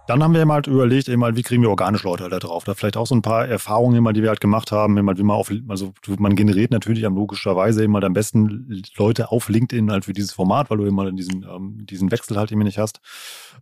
[0.07, 2.39] Dann haben wir eben halt überlegt, eben halt, wie kriegen wir organische Leute halt da
[2.39, 2.65] drauf.
[2.65, 5.09] Da vielleicht auch so ein paar Erfahrungen, eben halt, die wir halt gemacht haben, eben
[5.09, 9.33] halt, wie man auf, also man generiert natürlich am logischerweise eben halt am besten Leute
[9.33, 12.53] auf LinkedIn halt für dieses Format, weil du eben halt diesen, ähm, diesen Wechsel halt
[12.53, 13.01] eben nicht hast.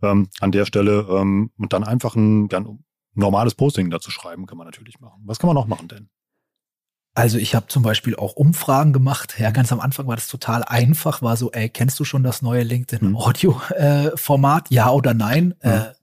[0.01, 4.45] Ähm, an der Stelle ähm, und dann einfach ein, ja, ein normales Posting dazu schreiben,
[4.45, 5.21] kann man natürlich machen.
[5.25, 6.09] Was kann man noch machen denn?
[7.15, 9.35] Also ich habe zum Beispiel auch Umfragen gemacht.
[9.37, 11.21] Ja, ganz am Anfang war das total einfach.
[11.21, 14.71] War so, ey, kennst du schon das neue LinkedIn Audio äh, Format?
[14.71, 15.53] Ja oder nein?
[15.63, 15.69] Mhm.
[15.69, 15.93] Äh,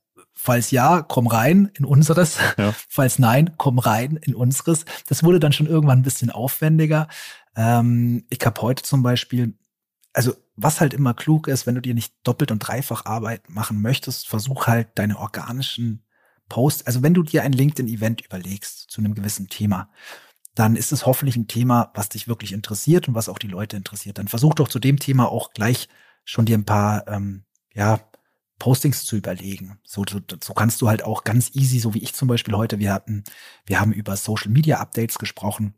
[0.42, 2.38] Falls ja, komm rein in unseres.
[2.56, 2.72] Ja.
[2.88, 4.86] Falls nein, komm rein in unseres.
[5.06, 7.08] Das wurde dann schon irgendwann ein bisschen aufwendiger.
[7.54, 9.52] Ähm, ich habe heute zum Beispiel,
[10.14, 13.82] also was halt immer klug ist, wenn du dir nicht doppelt und dreifach Arbeit machen
[13.82, 16.06] möchtest, versuch halt deine organischen
[16.48, 16.86] Posts.
[16.86, 19.90] Also wenn du dir ein LinkedIn-Event überlegst zu einem gewissen Thema,
[20.54, 23.76] dann ist es hoffentlich ein Thema, was dich wirklich interessiert und was auch die Leute
[23.76, 24.16] interessiert.
[24.16, 25.90] Dann versuch doch zu dem Thema auch gleich
[26.24, 28.00] schon dir ein paar ähm, ja,
[28.60, 29.80] Postings zu überlegen.
[29.82, 32.78] So, so, so kannst du halt auch ganz easy, so wie ich zum Beispiel heute,
[32.78, 33.24] wir hatten,
[33.66, 35.74] wir haben über Social Media Updates gesprochen.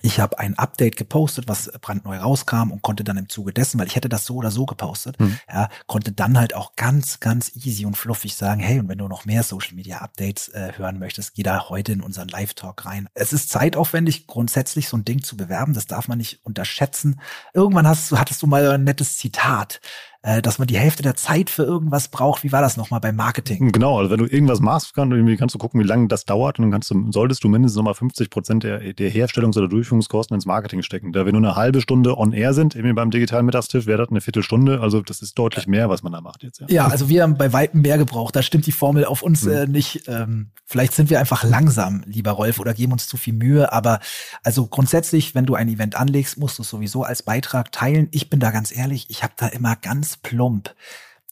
[0.00, 3.88] ich habe ein Update gepostet, was brandneu rauskam und konnte dann im Zuge dessen, weil
[3.88, 5.38] ich hätte das so oder so gepostet, mhm.
[5.52, 9.08] ja, konnte dann halt auch ganz, ganz easy und fluffig sagen, hey, und wenn du
[9.08, 13.08] noch mehr Social Media Updates äh, hören möchtest, geh da heute in unseren Live-Talk rein.
[13.14, 17.20] Es ist zeitaufwendig, grundsätzlich so ein Ding zu bewerben, das darf man nicht unterschätzen.
[17.52, 19.80] Irgendwann hast, hattest du mal ein nettes Zitat
[20.22, 22.42] äh, dass man die Hälfte der Zeit für irgendwas braucht.
[22.42, 23.70] Wie war das nochmal beim Marketing?
[23.70, 26.64] Genau, also wenn du irgendwas machst, kann, kannst du gucken, wie lange das dauert und
[26.64, 30.44] dann kannst du, solltest du mindestens nochmal 50 Prozent der, der Herstellungs- oder Durchführungskosten ins
[30.44, 31.12] Marketing stecken.
[31.12, 34.08] Da wir nur eine halbe Stunde on air sind, eben beim digitalen Mittagstisch, wäre das
[34.08, 34.80] eine Viertelstunde.
[34.80, 36.60] Also das ist deutlich mehr, was man da macht jetzt.
[36.60, 38.34] Ja, ja also wir haben bei Weitem mehr gebraucht.
[38.34, 39.52] Da stimmt die Formel auf uns mhm.
[39.52, 40.08] äh, nicht.
[40.08, 43.72] Ähm, vielleicht sind wir einfach langsam, lieber Rolf, oder geben uns zu viel Mühe.
[43.72, 44.00] Aber
[44.42, 48.08] also grundsätzlich, wenn du ein Event anlegst, musst du es sowieso als Beitrag teilen.
[48.10, 50.74] Ich bin da ganz ehrlich, ich habe da immer ganz plump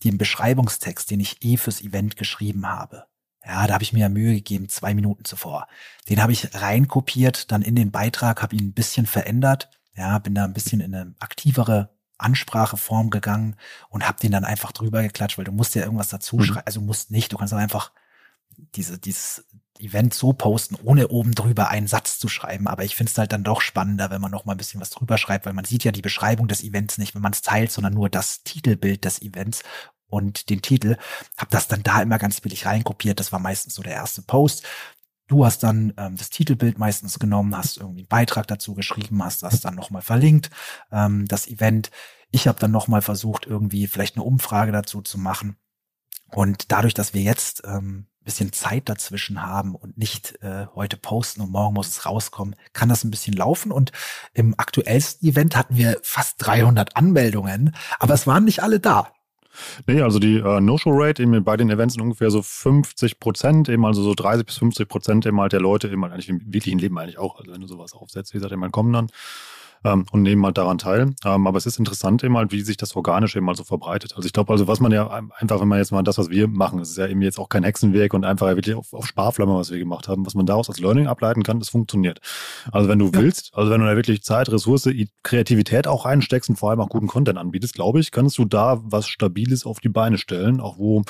[0.04, 3.06] den Beschreibungstext, den ich eh fürs Event geschrieben habe.
[3.44, 5.68] Ja, da habe ich mir ja Mühe gegeben, zwei Minuten zuvor.
[6.08, 9.70] Den habe ich reinkopiert, dann in den Beitrag, habe ihn ein bisschen verändert.
[9.94, 13.56] Ja, bin da ein bisschen in eine aktivere Anspracheform gegangen
[13.88, 16.42] und habe den dann einfach drüber geklatscht, weil du musst ja irgendwas dazu mhm.
[16.42, 16.66] schreiben.
[16.66, 17.92] Also musst nicht, du kannst dann einfach
[18.74, 19.46] diese, dieses
[19.78, 22.66] Event so posten, ohne oben drüber einen Satz zu schreiben.
[22.66, 24.90] Aber ich finde es halt dann doch spannender, wenn man noch mal ein bisschen was
[24.90, 27.70] drüber schreibt, weil man sieht ja die Beschreibung des Events nicht, wenn man es teilt,
[27.70, 29.62] sondern nur das Titelbild des Events
[30.08, 30.96] und den Titel.
[31.36, 33.20] Hab das dann da immer ganz billig reinkopiert.
[33.20, 34.64] Das war meistens so der erste Post.
[35.28, 39.42] Du hast dann ähm, das Titelbild meistens genommen, hast irgendwie einen Beitrag dazu geschrieben, hast
[39.42, 40.50] das dann nochmal verlinkt,
[40.92, 41.90] ähm, das Event.
[42.30, 45.56] Ich habe dann nochmal versucht, irgendwie vielleicht eine Umfrage dazu zu machen.
[46.32, 51.40] Und dadurch, dass wir jetzt ähm, bisschen Zeit dazwischen haben und nicht äh, heute posten
[51.40, 53.72] und morgen muss es rauskommen, kann das ein bisschen laufen.
[53.72, 53.92] Und
[54.34, 59.12] im aktuellsten Event hatten wir fast 300 Anmeldungen, aber es waren nicht alle da.
[59.86, 63.86] Nee, also die äh, No-Show-Rate eben bei den Events sind ungefähr so 50 Prozent, eben
[63.86, 66.78] also so 30 bis 50 Prozent eben halt der Leute, eben halt eigentlich im wirklichen
[66.78, 67.38] Leben eigentlich auch.
[67.38, 69.08] Also wenn du sowas aufsetzt, wie gesagt, eben kommen dann
[69.84, 71.14] ähm, und nehmen halt daran teil.
[71.24, 74.14] Ähm, aber es ist interessant eben halt, wie sich das organisch eben mal so verbreitet.
[74.16, 76.48] Also ich glaube, also was man ja einfach, wenn man jetzt mal das, was wir
[76.48, 79.54] machen, es ist ja eben jetzt auch kein Hexenwerk und einfach wirklich auf, auf Sparflamme,
[79.54, 82.20] was wir gemacht haben, was man daraus als Learning ableiten kann, das funktioniert.
[82.72, 83.14] Also wenn du ja.
[83.14, 84.88] willst, also wenn du da wirklich Zeit, Ressource,
[85.22, 88.80] Kreativität auch reinsteckst und vor allem auch guten Content anbietest, glaube ich, kannst du da
[88.82, 91.02] was Stabiles auf die Beine stellen, auch wo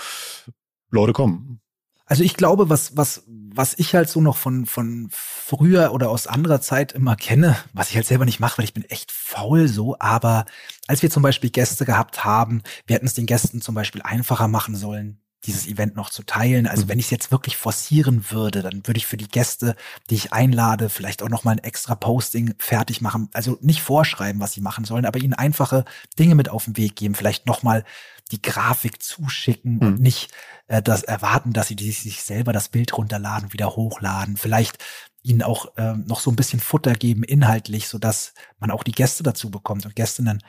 [0.90, 1.61] Leute kommen.
[2.07, 6.29] Also ich glaube, was, was, was ich halt so noch von, von früher oder aus
[6.29, 9.66] anderer Zeit immer kenne, was ich halt selber nicht mache, weil ich bin echt faul
[9.66, 10.45] so, aber
[10.87, 14.47] als wir zum Beispiel Gäste gehabt haben, wir hätten es den Gästen zum Beispiel einfacher
[14.47, 16.66] machen sollen, dieses Event noch zu teilen.
[16.66, 16.88] Also mhm.
[16.90, 19.75] wenn ich es jetzt wirklich forcieren würde, dann würde ich für die Gäste,
[20.11, 23.29] die ich einlade, vielleicht auch noch mal ein extra Posting fertig machen.
[23.33, 25.85] Also nicht vorschreiben, was sie machen sollen, aber ihnen einfache
[26.19, 27.14] Dinge mit auf den Weg geben.
[27.14, 27.85] Vielleicht noch mal
[28.33, 29.87] die Grafik zuschicken mhm.
[29.87, 30.33] und nicht
[30.67, 34.37] äh, das erwarten, dass sie sich selber das Bild runterladen, wieder hochladen.
[34.37, 34.79] Vielleicht
[35.23, 38.93] ihnen auch äh, noch so ein bisschen Futter geben inhaltlich, so dass man auch die
[38.93, 40.43] Gäste dazu bekommt und Gästinnen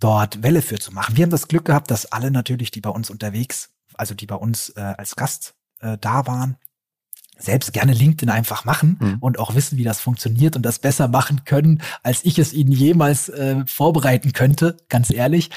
[0.00, 1.16] dort Welle für zu machen.
[1.16, 4.36] Wir haben das Glück gehabt, dass alle natürlich, die bei uns unterwegs, also die bei
[4.36, 6.56] uns äh, als Gast äh, da waren,
[7.38, 9.16] selbst gerne LinkedIn einfach machen mhm.
[9.20, 12.72] und auch wissen, wie das funktioniert und das besser machen können, als ich es ihnen
[12.72, 15.50] jemals äh, vorbereiten könnte, ganz ehrlich.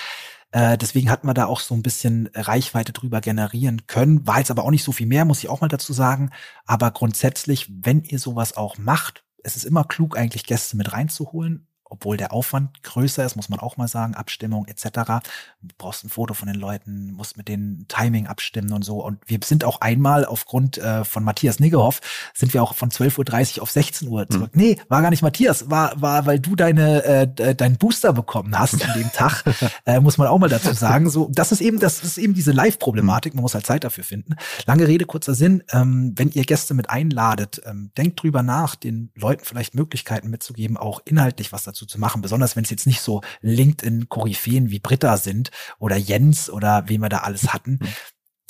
[0.52, 4.28] Äh, deswegen hat man da auch so ein bisschen Reichweite drüber generieren können.
[4.28, 6.32] War jetzt aber auch nicht so viel mehr, muss ich auch mal dazu sagen.
[6.66, 11.68] Aber grundsätzlich, wenn ihr sowas auch macht, es ist immer klug, eigentlich Gäste mit reinzuholen
[11.92, 15.22] obwohl der Aufwand größer ist, muss man auch mal sagen, Abstimmung etc.
[15.62, 19.04] Du brauchst ein Foto von den Leuten, musst mit den Timing abstimmen und so.
[19.04, 22.00] Und wir sind auch einmal aufgrund äh, von Matthias Niggehoff,
[22.34, 24.56] sind wir auch von 12.30 Uhr auf 16 Uhr zurück.
[24.56, 24.62] Mhm.
[24.62, 28.84] Nee, war gar nicht Matthias, war, war, weil du deine, äh, deinen Booster bekommen hast
[28.86, 29.44] an dem Tag,
[29.86, 31.10] äh, muss man auch mal dazu sagen.
[31.10, 34.36] So, das ist eben, das ist eben diese Live-Problematik, man muss halt Zeit dafür finden.
[34.66, 39.12] Lange Rede, kurzer Sinn, ähm, wenn ihr Gäste mit einladet, ähm, denkt drüber nach, den
[39.16, 42.88] Leuten vielleicht Möglichkeiten mitzugeben, auch inhaltlich was dazu dazu zu machen, besonders wenn es jetzt
[42.88, 47.88] nicht so LinkedIn-Koryphäen wie Britta sind oder Jens oder wen wir da alles hatten, mhm.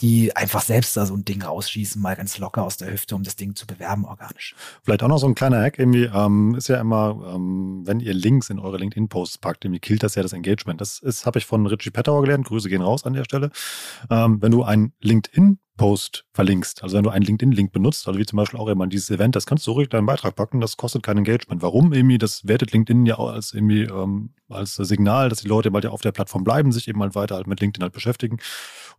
[0.02, 3.24] die einfach selbst da so ein Ding rausschießen, mal ganz locker aus der Hüfte, um
[3.24, 4.56] das Ding zu bewerben organisch.
[4.84, 8.14] Vielleicht auch noch so ein kleiner Hack irgendwie, ähm, ist ja immer, ähm, wenn ihr
[8.14, 10.82] Links in eure LinkedIn-Posts packt, irgendwie killt das ja das Engagement.
[10.82, 13.52] Das habe ich von Richie Pettauer gelernt, Grüße gehen raus an der Stelle.
[14.10, 16.84] Ähm, wenn du ein LinkedIn Post verlinkst.
[16.84, 19.46] Also wenn du einen LinkedIn-Link benutzt, also wie zum Beispiel auch immer dieses Event, das
[19.46, 21.62] kannst du ruhig deinen Beitrag packen, das kostet kein Engagement.
[21.62, 21.94] Warum?
[21.94, 25.90] Irgendwie, das wertet LinkedIn ja als irgendwie ähm, als Signal, dass die Leute halt ja
[25.90, 28.38] auf der Plattform bleiben, sich eben halt weiter halt mit LinkedIn halt beschäftigen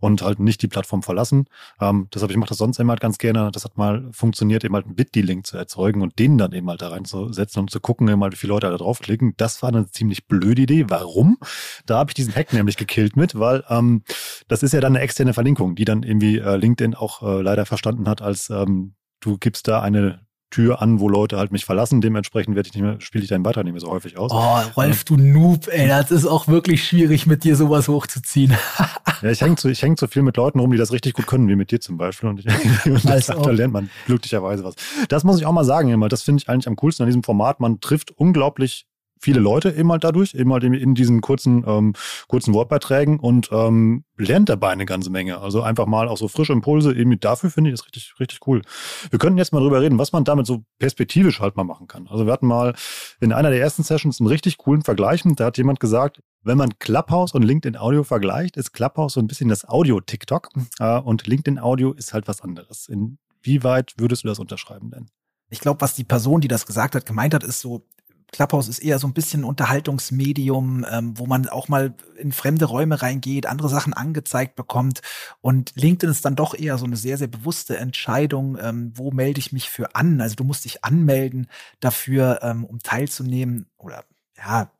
[0.01, 1.47] und halt nicht die Plattform verlassen.
[1.81, 3.51] Ähm, deshalb, ich mache das sonst immer halt ganz gerne.
[3.53, 6.83] Das hat mal funktioniert, eben halt einen Bitly-Link zu erzeugen und den dann eben halt
[6.83, 9.35] da reinzusetzen, um zu gucken, eben halt, wie viele Leute da draufklicken.
[9.37, 10.87] Das war eine ziemlich blöde Idee.
[10.89, 11.39] Warum?
[11.87, 14.03] Da habe ich diesen Hack nämlich gekillt mit, weil ähm,
[14.49, 17.67] das ist ja dann eine externe Verlinkung, die dann irgendwie äh, LinkedIn auch äh, leider
[17.67, 20.21] verstanden hat als ähm, du gibst da eine
[20.53, 22.01] Tür an, wo Leute halt mich verlassen.
[22.01, 24.31] Dementsprechend werde ich nicht mehr, spiele ich deinen Beitrag nicht mehr so häufig aus.
[24.33, 28.53] Oh, Rolf, du Noob, ey, das ist auch wirklich schwierig, mit dir sowas hochzuziehen.
[29.23, 31.27] ja, ich hänge zu, ich häng zu viel mit Leuten rum, die das richtig gut
[31.27, 32.29] können, wie mit dir zum Beispiel.
[32.29, 32.47] Und, ich,
[32.87, 34.75] und das, da lernt man glücklicherweise was.
[35.09, 36.09] Das muss ich auch mal sagen, immer.
[36.09, 37.59] Das finde ich eigentlich am coolsten an diesem Format.
[37.59, 38.87] Man trifft unglaublich
[39.23, 41.95] viele Leute eben halt dadurch, eben halt in diesen kurzen, ähm,
[42.29, 45.39] kurzen Wortbeiträgen und ähm, lernt dabei eine ganze Menge.
[45.39, 48.63] Also einfach mal auch so frische Impulse, eben dafür finde ich das richtig, richtig cool.
[49.11, 52.09] Wir könnten jetzt mal drüber reden, was man damit so perspektivisch halt mal machen kann.
[52.09, 52.75] Also wir hatten mal
[53.21, 55.23] in einer der ersten Sessions einen richtig coolen Vergleich.
[55.25, 59.29] Da hat jemand gesagt, wenn man Clubhouse und LinkedIn Audio vergleicht, ist Clubhouse so ein
[59.29, 60.49] bisschen das Audio-TikTok
[60.81, 62.89] äh, und LinkedIn Audio ist halt was anderes.
[62.89, 65.07] Inwieweit würdest du das unterschreiben denn?
[65.51, 67.87] Ich glaube, was die Person, die das gesagt hat, gemeint hat, ist so,
[68.33, 73.03] Clubhouse ist eher so ein bisschen Unterhaltungsmedium, ähm, wo man auch mal in fremde Räume
[73.03, 75.03] reingeht, andere Sachen angezeigt bekommt.
[75.43, 79.39] Und LinkedIn ist dann doch eher so eine sehr, sehr bewusste Entscheidung, ähm, wo melde
[79.39, 80.21] ich mich für an.
[80.23, 81.47] Also du musst dich anmelden
[81.81, 83.67] dafür, ähm, um teilzunehmen.
[83.77, 84.05] Oder
[84.39, 84.73] ja,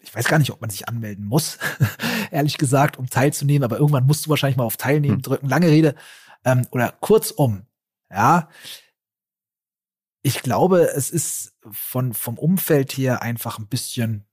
[0.00, 1.58] ich weiß gar nicht, ob man sich anmelden muss,
[2.30, 5.22] ehrlich gesagt, um teilzunehmen, aber irgendwann musst du wahrscheinlich mal auf Teilnehmen hm.
[5.22, 5.48] drücken.
[5.48, 5.94] Lange Rede.
[6.44, 7.62] Ähm, oder kurzum,
[8.10, 8.48] ja
[10.26, 14.26] ich glaube, es ist von, vom Umfeld her einfach ein bisschen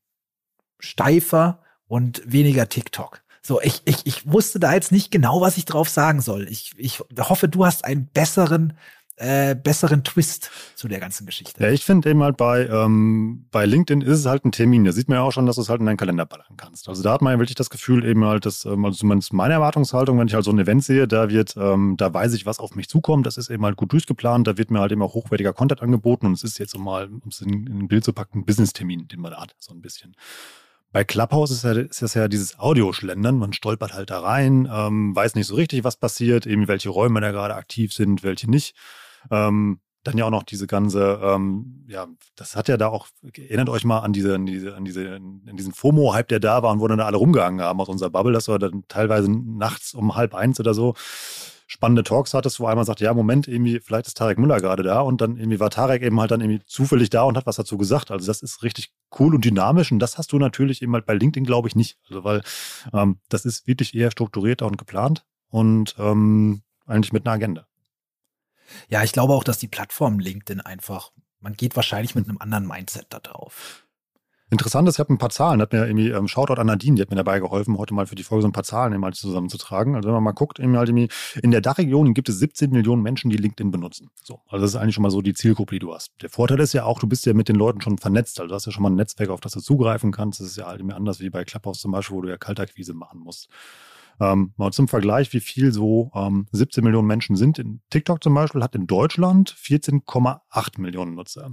[0.80, 3.22] steifer und weniger TikTok.
[3.44, 6.48] So, ich, ich, ich wusste da jetzt nicht genau, was ich drauf sagen soll.
[6.50, 8.76] Ich, ich hoffe, du hast einen besseren
[9.18, 11.62] äh, besseren Twist zu der ganzen Geschichte.
[11.64, 14.84] Ja, ich finde eben halt bei, ähm, bei LinkedIn ist es halt ein Termin.
[14.84, 16.90] Da sieht man ja auch schon, dass du es halt in deinen Kalender ballern kannst.
[16.90, 19.54] Also da hat man ja wirklich das Gefühl eben halt, dass, ähm, also zumindest meine
[19.54, 22.60] Erwartungshaltung, wenn ich halt so ein Event sehe, da wird, ähm, da weiß ich, was
[22.60, 23.28] auf mich zukommt.
[23.28, 24.48] Das ist eben halt gut durchgeplant.
[24.48, 27.06] Da wird mir halt eben auch hochwertiger Content angeboten und es ist jetzt, um mal,
[27.06, 29.74] um es in, in ein Bild zu packen, ein Business-Termin, den man da hat, so
[29.74, 30.16] ein bisschen.
[30.92, 33.36] Bei Clubhouse ist, ja, ist das ja dieses Audioschlendern.
[33.36, 37.20] Man stolpert halt da rein, ähm, weiß nicht so richtig, was passiert, eben welche Räume
[37.20, 38.76] da gerade aktiv sind, welche nicht.
[39.32, 43.08] Ähm, dann ja auch noch diese ganze, ähm, ja, das hat ja da auch,
[43.38, 46.72] erinnert euch mal an diese, an diese, an diese, an diesen FOMO-Hype, der da war
[46.72, 50.16] und wo dann alle rumgehangen haben aus unserer Bubble, das war dann teilweise nachts um
[50.16, 50.94] halb eins oder so
[51.68, 55.00] spannende Talks hattest, wo einmal sagt, ja, Moment, irgendwie, vielleicht ist Tarek Müller gerade da
[55.00, 57.78] und dann irgendwie war Tarek eben halt dann irgendwie zufällig da und hat was dazu
[57.78, 58.12] gesagt.
[58.12, 61.14] Also das ist richtig cool und dynamisch und das hast du natürlich eben halt bei
[61.14, 61.98] LinkedIn, glaube ich, nicht.
[62.10, 62.44] Also weil
[62.94, 67.66] ähm, das ist wirklich eher strukturierter und geplant und ähm, eigentlich mit einer Agenda.
[68.90, 72.68] Ja, ich glaube auch, dass die Plattform LinkedIn einfach, man geht wahrscheinlich mit einem anderen
[72.68, 73.84] Mindset da drauf.
[74.54, 77.02] Interessant ist, ich habe ein paar Zahlen, hat mir irgendwie, ähm, Shoutout an Nadine, die
[77.02, 79.96] hat mir dabei geholfen, heute mal für die Folge so ein paar Zahlen halt zusammenzutragen.
[79.96, 81.10] Also wenn man mal guckt, eben halt irgendwie,
[81.42, 84.12] in der Dachregion gibt es 17 Millionen Menschen, die LinkedIn benutzen.
[84.24, 86.12] So, also das ist eigentlich schon mal so die Zielgruppe, die du hast.
[86.22, 88.40] Der Vorteil ist ja auch, du bist ja mit den Leuten schon vernetzt.
[88.40, 90.40] Also du hast ja schon mal ein Netzwerk, auf das du zugreifen kannst.
[90.40, 92.94] Das ist ja halt immer anders wie bei Clubhouse zum Beispiel, wo du ja Kaltakquise
[92.94, 93.50] machen musst.
[94.20, 97.60] Ähm, mal zum Vergleich, wie viel so ähm, 17 Millionen Menschen sind.
[97.60, 101.52] In TikTok zum Beispiel hat in Deutschland 14,8 Millionen Nutzer.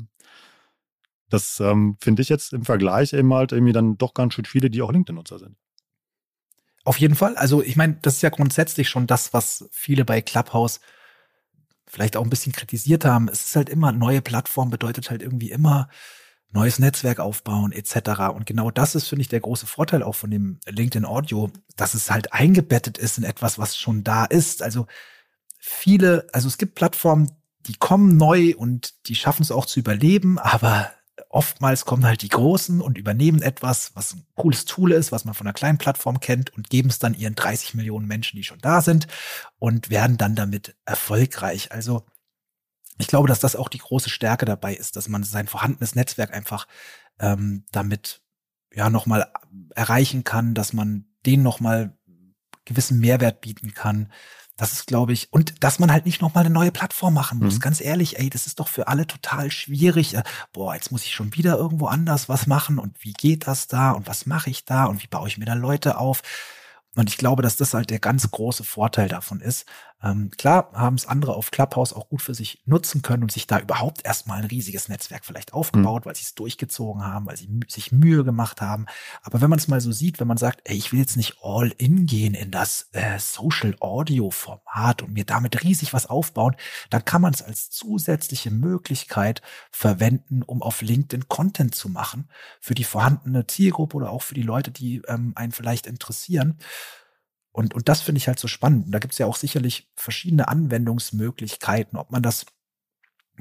[1.29, 4.69] Das ähm, finde ich jetzt im Vergleich eben halt irgendwie dann doch ganz schön viele,
[4.69, 5.57] die auch LinkedIn-Nutzer sind.
[6.85, 7.37] Auf jeden Fall.
[7.37, 10.81] Also ich meine, das ist ja grundsätzlich schon das, was viele bei Clubhouse
[11.87, 13.29] vielleicht auch ein bisschen kritisiert haben.
[13.29, 15.89] Es ist halt immer, neue Plattform bedeutet halt irgendwie immer
[16.53, 18.33] neues Netzwerk aufbauen etc.
[18.35, 21.95] Und genau das ist, finde ich, der große Vorteil auch von dem LinkedIn Audio, dass
[21.95, 24.63] es halt eingebettet ist in etwas, was schon da ist.
[24.63, 24.87] Also
[25.59, 27.31] viele, also es gibt Plattformen,
[27.67, 30.91] die kommen neu und die schaffen es auch zu überleben, aber
[31.29, 35.35] oftmals kommen halt die Großen und übernehmen etwas, was ein cooles Tool ist, was man
[35.35, 38.59] von einer kleinen Plattform kennt und geben es dann ihren 30 Millionen Menschen, die schon
[38.61, 39.07] da sind
[39.59, 41.71] und werden dann damit erfolgreich.
[41.71, 42.05] Also
[43.01, 46.33] ich glaube, dass das auch die große Stärke dabei ist, dass man sein vorhandenes Netzwerk
[46.33, 46.67] einfach
[47.19, 48.23] ähm, damit
[48.73, 49.33] ja nochmal
[49.75, 51.97] erreichen kann, dass man denen nochmal
[52.65, 54.13] gewissen Mehrwert bieten kann.
[54.57, 57.55] Das ist, glaube ich, und dass man halt nicht nochmal eine neue Plattform machen muss.
[57.55, 57.61] Mhm.
[57.61, 60.15] Ganz ehrlich, ey, das ist doch für alle total schwierig.
[60.15, 60.23] Äh,
[60.53, 63.93] boah, jetzt muss ich schon wieder irgendwo anders was machen und wie geht das da
[63.93, 66.21] und was mache ich da und wie baue ich mir da Leute auf?
[66.95, 69.67] Und ich glaube, dass das halt der ganz große Vorteil davon ist.
[70.03, 73.47] Ähm, klar haben es andere auf Clubhouse auch gut für sich nutzen können und sich
[73.47, 76.09] da überhaupt erstmal ein riesiges Netzwerk vielleicht aufgebaut, mhm.
[76.09, 78.87] weil sie es durchgezogen haben, weil sie sich Mühe gemacht haben.
[79.23, 81.39] Aber wenn man es mal so sieht, wenn man sagt, ey, ich will jetzt nicht
[81.43, 86.57] all in gehen in das äh, Social Audio Format und mir damit riesig was aufbauen,
[86.89, 92.31] dann kann man es als zusätzliche Möglichkeit verwenden, um auf LinkedIn Content zu machen
[92.61, 96.59] für die vorhandene Zielgruppe oder auch für die Leute, die ähm, einen vielleicht interessieren.
[97.53, 98.87] Und, und das finde ich halt so spannend.
[98.87, 102.47] Und da gibt es ja auch sicherlich verschiedene Anwendungsmöglichkeiten, ob man das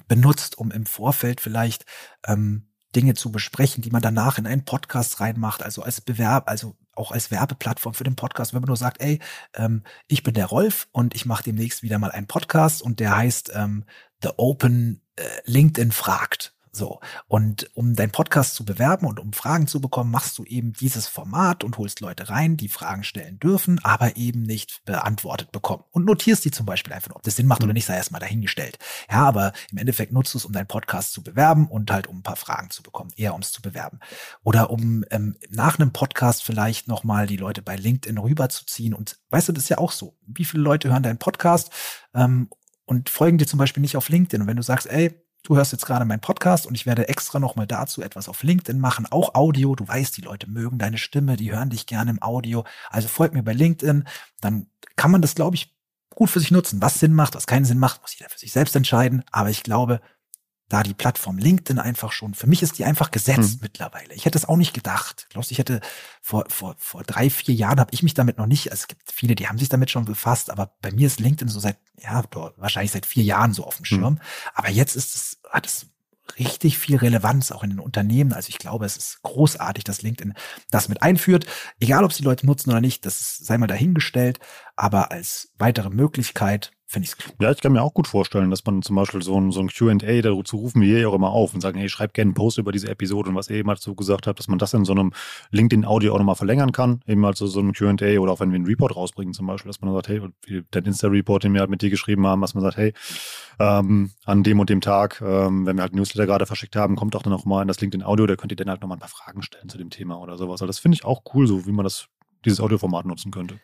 [0.08, 1.86] benutzt, um im Vorfeld vielleicht
[2.26, 6.76] ähm, Dinge zu besprechen, die man danach in einen Podcast reinmacht, also als Bewerb, also
[6.96, 9.20] auch als Werbeplattform für den Podcast, wenn man nur sagt, ey,
[9.54, 13.16] ähm, ich bin der Rolf und ich mache demnächst wieder mal einen Podcast und der
[13.16, 13.86] heißt ähm,
[14.24, 16.56] The Open äh, LinkedIn fragt.
[16.72, 17.00] So.
[17.28, 21.08] Und um deinen Podcast zu bewerben und um Fragen zu bekommen, machst du eben dieses
[21.08, 25.84] Format und holst Leute rein, die Fragen stellen dürfen, aber eben nicht beantwortet bekommen.
[25.92, 27.76] Und notierst die zum Beispiel einfach, ob das Sinn macht oder mhm.
[27.76, 28.78] nicht, sei erstmal dahingestellt.
[29.10, 32.20] Ja, aber im Endeffekt nutzt du es, um deinen Podcast zu bewerben und halt um
[32.20, 34.00] ein paar Fragen zu bekommen, eher um es zu bewerben.
[34.44, 38.94] Oder um ähm, nach einem Podcast vielleicht nochmal die Leute bei LinkedIn rüberzuziehen.
[38.94, 40.18] Und weißt du, das ist ja auch so.
[40.26, 41.72] Wie viele Leute hören deinen Podcast
[42.14, 42.50] ähm,
[42.86, 44.42] und folgen dir zum Beispiel nicht auf LinkedIn?
[44.42, 47.40] Und wenn du sagst, ey, Du hörst jetzt gerade meinen Podcast und ich werde extra
[47.40, 49.76] nochmal dazu etwas auf LinkedIn machen, auch Audio.
[49.76, 52.66] Du weißt, die Leute mögen deine Stimme, die hören dich gerne im Audio.
[52.90, 54.06] Also folgt mir bei LinkedIn,
[54.42, 55.76] dann kann man das, glaube ich,
[56.14, 56.82] gut für sich nutzen.
[56.82, 59.24] Was Sinn macht, was keinen Sinn macht, muss jeder für sich selbst entscheiden.
[59.32, 60.02] Aber ich glaube,
[60.70, 63.60] da die Plattform LinkedIn einfach schon, für mich ist die einfach gesetzt hm.
[63.64, 64.14] mittlerweile.
[64.14, 65.26] Ich hätte es auch nicht gedacht.
[65.32, 65.82] Glaubst ich hätte
[66.22, 69.12] vor, vor, vor drei, vier Jahren habe ich mich damit noch nicht, also es gibt
[69.12, 72.24] viele, die haben sich damit schon befasst, aber bei mir ist LinkedIn so seit, ja,
[72.58, 73.86] wahrscheinlich seit vier Jahren so auf dem hm.
[73.86, 74.20] Schirm.
[74.20, 74.22] Hm.
[74.54, 75.88] Aber jetzt ist es, hat es
[76.38, 78.34] richtig viel Relevanz auch in den Unternehmen.
[78.34, 80.34] Also ich glaube, es ist großartig, dass LinkedIn
[80.70, 81.46] das mit einführt.
[81.80, 84.40] Egal, ob es die Leute nutzen oder nicht, das sei mal dahingestellt.
[84.76, 87.36] Aber als weitere Möglichkeit finde ich.
[87.40, 89.70] Ja, ich kann mir auch gut vorstellen, dass man zum Beispiel so ein, so ein
[89.70, 92.58] Q&A, dazu rufen wir hier auch immer auf und sagen, hey, schreib gerne einen Post
[92.58, 94.94] über diese Episode und was ihr eben dazu gesagt habt, dass man das in so
[94.94, 95.14] einem
[95.52, 98.56] LinkedIn-Audio auch nochmal verlängern kann, eben halt so, so einem Q&A oder auch wenn wir
[98.56, 100.22] einen Report rausbringen zum Beispiel, dass man sagt, hey,
[100.74, 102.94] der Insta-Report, den wir halt mit dir geschrieben haben, dass man sagt, hey,
[103.60, 107.16] ähm, an dem und dem Tag, ähm, wenn wir halt Newsletter gerade verschickt haben, kommt
[107.16, 109.44] auch dann nochmal in das LinkedIn-Audio, da könnt ihr dann halt nochmal ein paar Fragen
[109.44, 110.54] stellen zu dem Thema oder sowas.
[110.54, 112.08] Also das finde ich auch cool, so wie man das,
[112.46, 113.60] dieses Audioformat nutzen könnte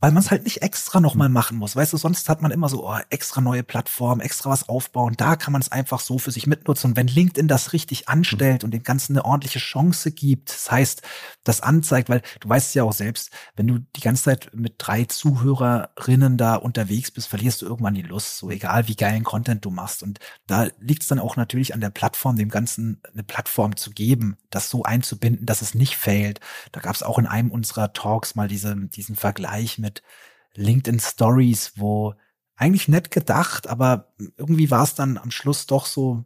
[0.00, 1.74] weil man es halt nicht extra nochmal machen muss.
[1.74, 5.14] Weißt du, sonst hat man immer so, oh, extra neue Plattform, extra was aufbauen.
[5.16, 6.92] Da kann man es einfach so für sich mitnutzen.
[6.92, 11.02] Und wenn LinkedIn das richtig anstellt und dem Ganzen eine ordentliche Chance gibt, das heißt,
[11.42, 15.04] das anzeigt, weil du weißt ja auch selbst, wenn du die ganze Zeit mit drei
[15.04, 19.70] Zuhörerinnen da unterwegs bist, verlierst du irgendwann die Lust, so egal wie geilen Content du
[19.70, 20.04] machst.
[20.04, 23.90] Und da liegt es dann auch natürlich an der Plattform, dem Ganzen eine Plattform zu
[23.90, 26.38] geben, das so einzubinden, dass es nicht fehlt.
[26.70, 30.02] Da gab es auch in einem unserer Talks mal diese, diesen Vergleich mit mit
[30.54, 32.14] LinkedIn Stories, wo
[32.56, 36.24] eigentlich nett gedacht, aber irgendwie war es dann am Schluss doch so,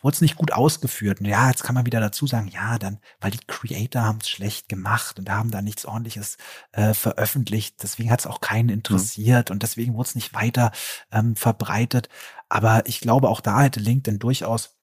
[0.00, 1.20] wurde es nicht gut ausgeführt.
[1.20, 4.28] Und ja, jetzt kann man wieder dazu sagen, ja, dann, weil die Creator haben es
[4.28, 6.38] schlecht gemacht und haben da nichts ordentliches
[6.72, 7.82] äh, veröffentlicht.
[7.82, 8.74] Deswegen hat es auch keinen mhm.
[8.74, 9.54] interessiert mhm.
[9.54, 10.72] und deswegen wurde es nicht weiter
[11.12, 12.08] ähm, verbreitet.
[12.48, 14.76] Aber ich glaube, auch da hätte LinkedIn durchaus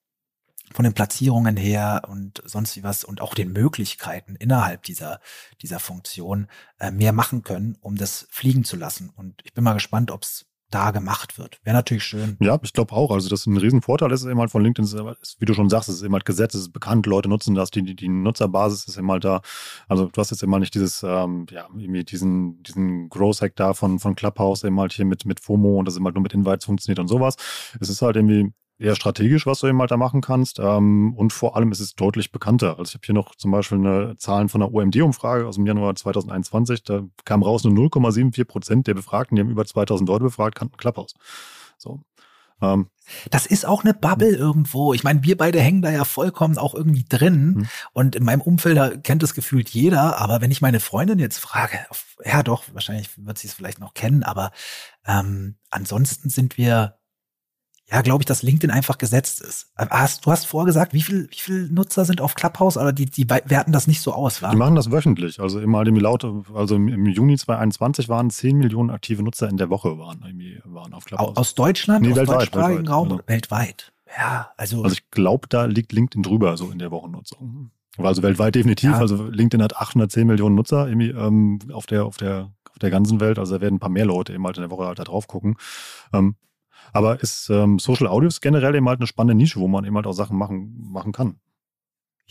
[0.74, 5.20] von den Platzierungen her und sonst wie was und auch den Möglichkeiten innerhalb dieser,
[5.61, 6.47] dieser Funktion
[6.80, 9.09] äh, mehr machen können, um das fliegen zu lassen.
[9.15, 11.59] Und ich bin mal gespannt, ob es da gemacht wird.
[11.63, 12.38] Wäre natürlich schön.
[12.39, 13.11] Ja, ich glaube auch.
[13.11, 15.89] Also das ist ein Riesenvorteil ist eben halt von LinkedIn, ist, wie du schon sagst,
[15.89, 18.97] es ist eben halt Gesetz, es ist bekannt, Leute nutzen das, die, die Nutzerbasis ist
[18.97, 19.41] eben halt da.
[19.88, 23.99] Also du hast jetzt immer nicht dieses, ähm, ja, irgendwie diesen, diesen Growth-Hack da von,
[23.99, 26.65] von Clubhouse eben halt hier mit, mit FOMO und das eben halt nur mit Invites
[26.65, 27.36] funktioniert und sowas.
[27.80, 30.60] Es ist halt irgendwie eher strategisch, was du eben halt da machen kannst.
[30.60, 32.80] Ähm, und vor allem ist es deutlich bekannter.
[32.80, 35.96] Also ich habe hier noch zum Beispiel eine Zahlen von der OMD-Umfrage aus dem Januar
[35.96, 36.84] 2021.
[36.84, 40.78] Da kam raus, nur 0,74 Prozent der Befragten, die haben über 2000 Leute befragt, kannten
[40.78, 41.14] Clubhouse.
[41.78, 42.00] So.
[42.62, 42.90] Ähm,
[43.32, 44.94] das ist auch eine Bubble irgendwo.
[44.94, 47.54] Ich meine, wir beide hängen da ja vollkommen auch irgendwie drin.
[47.54, 47.68] Mhm.
[47.94, 50.20] Und in meinem Umfeld kennt das gefühlt jeder.
[50.20, 51.80] Aber wenn ich meine Freundin jetzt frage,
[52.24, 54.24] ja doch, wahrscheinlich wird sie es vielleicht noch kennen.
[54.24, 54.52] Aber
[55.06, 56.99] ähm, ansonsten sind wir
[57.92, 59.72] ja, glaube ich, dass LinkedIn einfach gesetzt ist.
[59.76, 63.28] Hast, du hast vorgesagt, wie viel, wie viel Nutzer sind auf Clubhouse, aber die, die
[63.30, 64.52] werten das nicht so aus, wa?
[64.52, 65.40] Die machen das wöchentlich.
[65.40, 66.24] Also immer dem laut,
[66.54, 70.22] also im Juni 2021 waren 10 Millionen aktive Nutzer in der Woche waren,
[70.66, 71.36] waren auf Clubhouse.
[71.36, 73.24] Aus Deutschland, nee, aus weltweit, deutschsprachigen weltweit, Raum, also.
[73.26, 73.92] weltweit.
[74.18, 74.84] Ja, also.
[74.84, 77.72] Also ich glaube, da liegt LinkedIn drüber, so in der Wochennutzung.
[77.98, 78.92] Also weltweit definitiv.
[78.92, 78.98] Ja.
[78.98, 83.20] Also LinkedIn hat 810 Millionen Nutzer irgendwie, ähm, auf der, auf der, auf der ganzen
[83.20, 83.40] Welt.
[83.40, 85.28] Also da werden ein paar mehr Leute eben halt in der Woche halt da drauf
[85.28, 85.58] gucken.
[86.14, 86.36] Ähm,
[86.94, 90.08] aber ist ähm, Social Audios generell eben halt eine spannende Nische, wo man eben halt
[90.08, 91.40] auch Sachen machen, machen kann.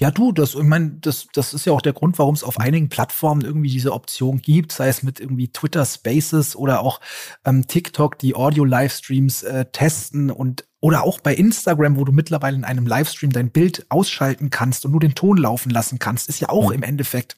[0.01, 2.61] Ja, du, das, ich meine, das, das ist ja auch der Grund, warum es auf
[2.61, 7.01] einigen Plattformen irgendwie diese Option gibt, sei es mit irgendwie Twitter Spaces oder auch
[7.45, 12.63] ähm, TikTok, die Audio-Livestreams äh, testen und oder auch bei Instagram, wo du mittlerweile in
[12.63, 16.49] einem Livestream dein Bild ausschalten kannst und nur den Ton laufen lassen kannst, ist ja
[16.49, 16.77] auch mhm.
[16.77, 17.37] im Endeffekt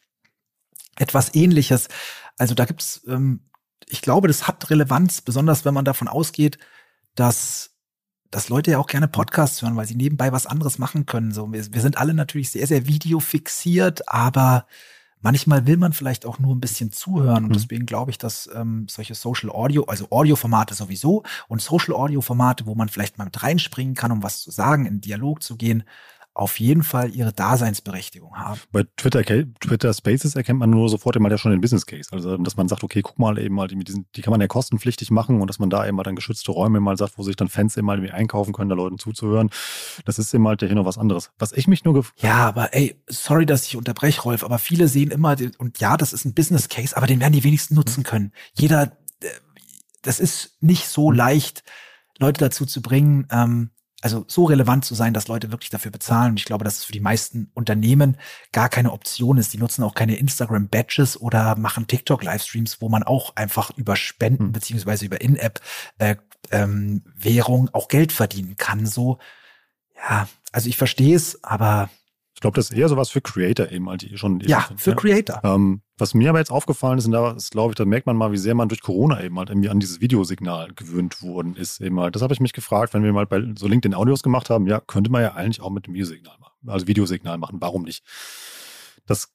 [0.96, 1.88] etwas ähnliches.
[2.36, 3.48] Also da gibt's, ähm,
[3.88, 6.58] ich glaube, das hat Relevanz, besonders wenn man davon ausgeht,
[7.14, 7.74] dass,
[8.30, 11.32] dass Leute ja auch gerne Podcasts hören, weil sie nebenbei was anderes machen können.
[11.32, 14.66] So, wir, wir sind alle natürlich sehr, sehr videofixiert, aber
[15.20, 17.44] manchmal will man vielleicht auch nur ein bisschen zuhören.
[17.44, 17.54] Und mhm.
[17.54, 22.74] deswegen glaube ich, dass ähm, solche Social Audio, also Audio-Formate sowieso und Social Audio-Formate, wo
[22.74, 25.84] man vielleicht mal mit reinspringen kann, um was zu sagen, in Dialog zu gehen,
[26.40, 28.58] auf jeden Fall ihre Daseinsberechtigung haben.
[28.72, 32.08] Bei Twitter, Twitter Spaces erkennt man nur sofort immer ja schon den Business Case.
[32.12, 35.10] Also, dass man sagt, okay, guck mal eben mal, die, die kann man ja kostenpflichtig
[35.10, 37.50] machen und dass man da eben mal dann geschützte Räume mal sagt, wo sich dann
[37.50, 39.50] Fans eben mal irgendwie einkaufen können, da Leuten zuzuhören.
[40.06, 41.30] Das ist eben halt ja hier noch was anderes.
[41.38, 45.10] Was ich mich nur Ja, aber ey, sorry, dass ich unterbreche, Rolf, aber viele sehen
[45.10, 48.32] immer, und ja, das ist ein Business Case, aber den werden die wenigsten nutzen können.
[48.54, 49.26] Jeder, äh,
[50.00, 51.64] das ist nicht so leicht,
[52.18, 56.30] Leute dazu zu bringen, ähm, also so relevant zu sein, dass Leute wirklich dafür bezahlen.
[56.32, 58.16] Und ich glaube, dass es für die meisten Unternehmen
[58.52, 59.52] gar keine Option ist.
[59.52, 64.52] Die nutzen auch keine Instagram-Badges oder machen TikTok-Livestreams, wo man auch einfach über Spenden hm.
[64.52, 66.18] beziehungsweise über In-App-Währung
[67.64, 68.86] äh, ähm, auch Geld verdienen kann.
[68.86, 69.18] So,
[69.96, 71.90] ja, also ich verstehe es, aber
[72.40, 74.40] ich glaube, das ist eher sowas für Creator eben, halt, die schon.
[74.40, 74.96] Ja, sind, für ja.
[74.96, 75.40] Creator.
[75.44, 78.16] Ähm, was mir aber jetzt aufgefallen ist, und da ist, glaube ich, da merkt man
[78.16, 81.82] mal, wie sehr man durch Corona eben halt irgendwie an dieses Videosignal gewöhnt worden ist.
[81.82, 82.14] Eben halt.
[82.14, 85.10] Das habe ich mich gefragt, wenn wir mal bei so LinkedIn-Audios gemacht haben, ja, könnte
[85.10, 86.54] man ja eigentlich auch mit dem Videosignal machen.
[86.66, 87.58] Also Videosignal machen.
[87.60, 88.06] Warum nicht?
[89.04, 89.34] Das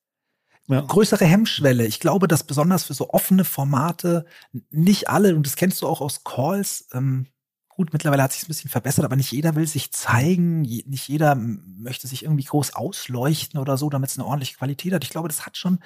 [0.68, 0.82] ja.
[0.82, 1.86] größere Hemmschwelle.
[1.86, 4.26] Ich glaube, dass besonders für so offene Formate
[4.72, 7.28] nicht alle, und das kennst du auch aus Calls, ähm,
[7.76, 11.36] Gut, mittlerweile hat sich ein bisschen verbessert, aber nicht jeder will sich zeigen, nicht jeder
[11.36, 15.04] möchte sich irgendwie groß ausleuchten oder so, damit es eine ordentliche Qualität hat.
[15.04, 15.80] Ich glaube, das hat schon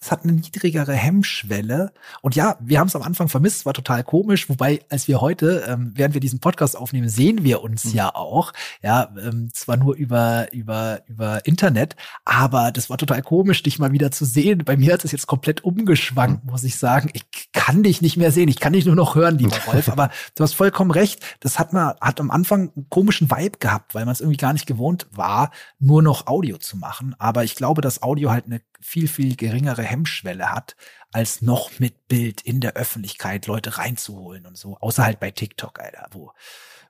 [0.00, 1.92] es hat eine niedrigere Hemmschwelle.
[2.22, 4.48] Und ja, wir haben es am Anfang vermisst, war total komisch.
[4.48, 7.94] Wobei, als wir heute, ähm, während wir diesen Podcast aufnehmen, sehen wir uns mhm.
[7.94, 8.52] ja auch.
[8.80, 13.90] Ja, ähm, zwar nur über, über, über Internet, aber das war total komisch, dich mal
[13.90, 14.62] wieder zu sehen.
[14.64, 16.50] Bei mir hat es jetzt komplett umgeschwankt, mhm.
[16.52, 17.10] muss ich sagen.
[17.12, 18.48] Ich kann dich nicht mehr sehen.
[18.48, 19.88] Ich kann dich nur noch hören, lieber Rolf.
[19.88, 21.20] aber du hast vollkommen recht.
[21.40, 24.52] Das hat man, hat am Anfang einen komischen Vibe gehabt, weil man es irgendwie gar
[24.52, 27.16] nicht gewohnt war, nur noch Audio zu machen.
[27.18, 30.76] Aber ich glaube, dass Audio halt eine viel, viel geringere Hemmschwelle hat,
[31.12, 34.76] als noch mit Bild in der Öffentlichkeit Leute reinzuholen und so.
[34.78, 36.32] Außer halt bei TikTok, Alter, wo,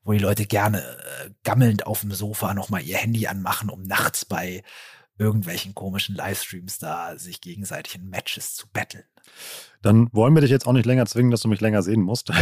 [0.05, 4.25] wo die Leute gerne äh, gammelnd auf dem Sofa nochmal ihr Handy anmachen, um nachts
[4.25, 4.63] bei
[5.19, 9.05] irgendwelchen komischen Livestreams da sich gegenseitig in Matches zu betteln.
[9.83, 12.33] Dann wollen wir dich jetzt auch nicht länger zwingen, dass du mich länger sehen musst.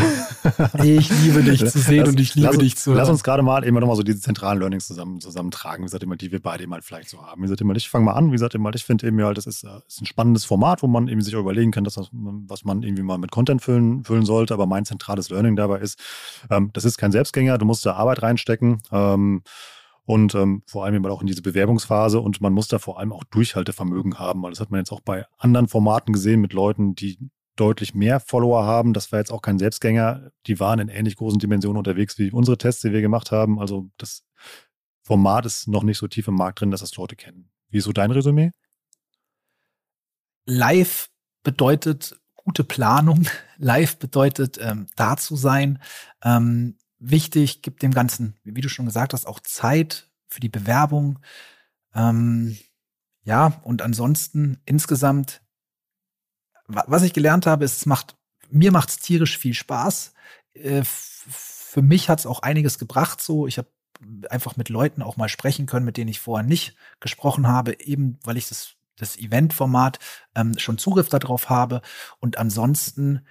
[0.83, 2.99] Ich liebe dich zu sehen lass, und ich liebe lass, dich zu hören.
[2.99, 6.16] Lass uns gerade mal eben nochmal so diese zentralen Learnings zusammen, zusammentragen, wie gesagt, immer,
[6.16, 7.43] die wir beide mal vielleicht so haben.
[7.43, 9.47] Wie gesagt, immer, ich fange mal an, wie gesagt, immer, ich finde eben halt, das
[9.47, 12.09] ist, äh, ist ein spannendes Format, wo man eben sich auch überlegen kann, dass das,
[12.12, 14.55] was man irgendwie mal mit Content füllen, füllen sollte.
[14.55, 15.99] Aber mein zentrales Learning dabei ist,
[16.51, 18.83] ähm, das ist kein Selbstgänger, du musst da Arbeit reinstecken.
[18.93, 19.43] Ähm,
[20.07, 23.13] und ähm, vor allem eben auch in diese Bewerbungsphase und man muss da vor allem
[23.13, 26.95] auch Durchhaltevermögen haben, weil das hat man jetzt auch bei anderen Formaten gesehen mit Leuten,
[26.95, 27.19] die
[27.57, 28.93] deutlich mehr Follower haben.
[28.93, 30.31] Das war jetzt auch kein Selbstgänger.
[30.47, 33.59] Die waren in ähnlich großen Dimensionen unterwegs wie unsere Tests, die wir gemacht haben.
[33.59, 34.25] Also das
[35.03, 37.51] Format ist noch nicht so tief im Markt drin, dass das Leute kennen.
[37.69, 38.53] Wie ist so dein Resümee?
[40.45, 41.09] Live
[41.43, 43.27] bedeutet gute Planung.
[43.57, 45.83] Live bedeutet ähm, da zu sein.
[46.23, 51.18] Ähm, wichtig, gibt dem Ganzen, wie du schon gesagt hast, auch Zeit für die Bewerbung.
[51.94, 52.57] Ähm,
[53.24, 55.42] ja, und ansonsten insgesamt,
[56.66, 58.16] was ich gelernt habe, ist, es macht,
[58.51, 60.12] mir macht es tierisch viel Spaß.
[60.55, 63.20] Äh, für mich hat es auch einiges gebracht.
[63.20, 63.68] So, ich habe
[64.30, 68.18] einfach mit Leuten auch mal sprechen können, mit denen ich vorher nicht gesprochen habe, eben
[68.24, 69.99] weil ich das, das Event-Format
[70.34, 71.82] ähm, schon Zugriff darauf habe.
[72.18, 73.26] Und ansonsten,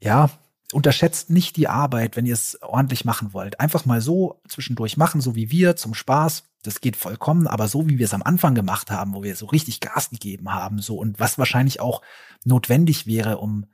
[0.00, 0.30] ja,
[0.72, 3.60] unterschätzt nicht die Arbeit, wenn ihr es ordentlich machen wollt.
[3.60, 6.44] Einfach mal so zwischendurch machen, so wie wir, zum Spaß.
[6.62, 9.46] Das geht vollkommen, aber so wie wir es am Anfang gemacht haben, wo wir so
[9.46, 12.02] richtig Gas gegeben haben, so und was wahrscheinlich auch
[12.44, 13.66] notwendig wäre, um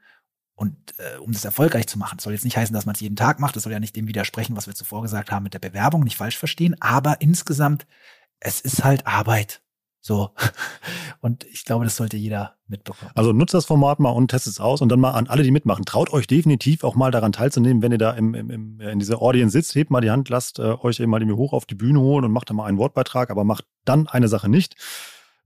[0.55, 2.19] und äh, um das erfolgreich zu machen.
[2.19, 3.57] Das soll jetzt nicht heißen, dass man es jeden Tag macht.
[3.57, 6.19] Das soll ja nicht dem widersprechen, was wir zuvor gesagt haben mit der Bewerbung, nicht
[6.19, 6.77] falsch verstehen.
[6.81, 7.87] Aber insgesamt,
[8.39, 9.62] es ist halt Arbeit.
[10.03, 10.31] So.
[11.21, 13.13] Und ich glaube, das sollte jeder mitbekommen.
[13.15, 15.53] Also nutzt das Format mal und testet es aus und dann mal an alle, die
[15.53, 15.85] mitmachen.
[15.85, 19.23] Traut euch definitiv auch mal daran teilzunehmen, wenn ihr da im, im, im, in dieser
[19.23, 19.77] Audience sitzt.
[19.77, 22.33] Hebt mal die Hand, lasst äh, euch eben mal hoch auf die Bühne holen und
[22.33, 24.75] macht da mal einen Wortbeitrag, aber macht dann eine Sache nicht.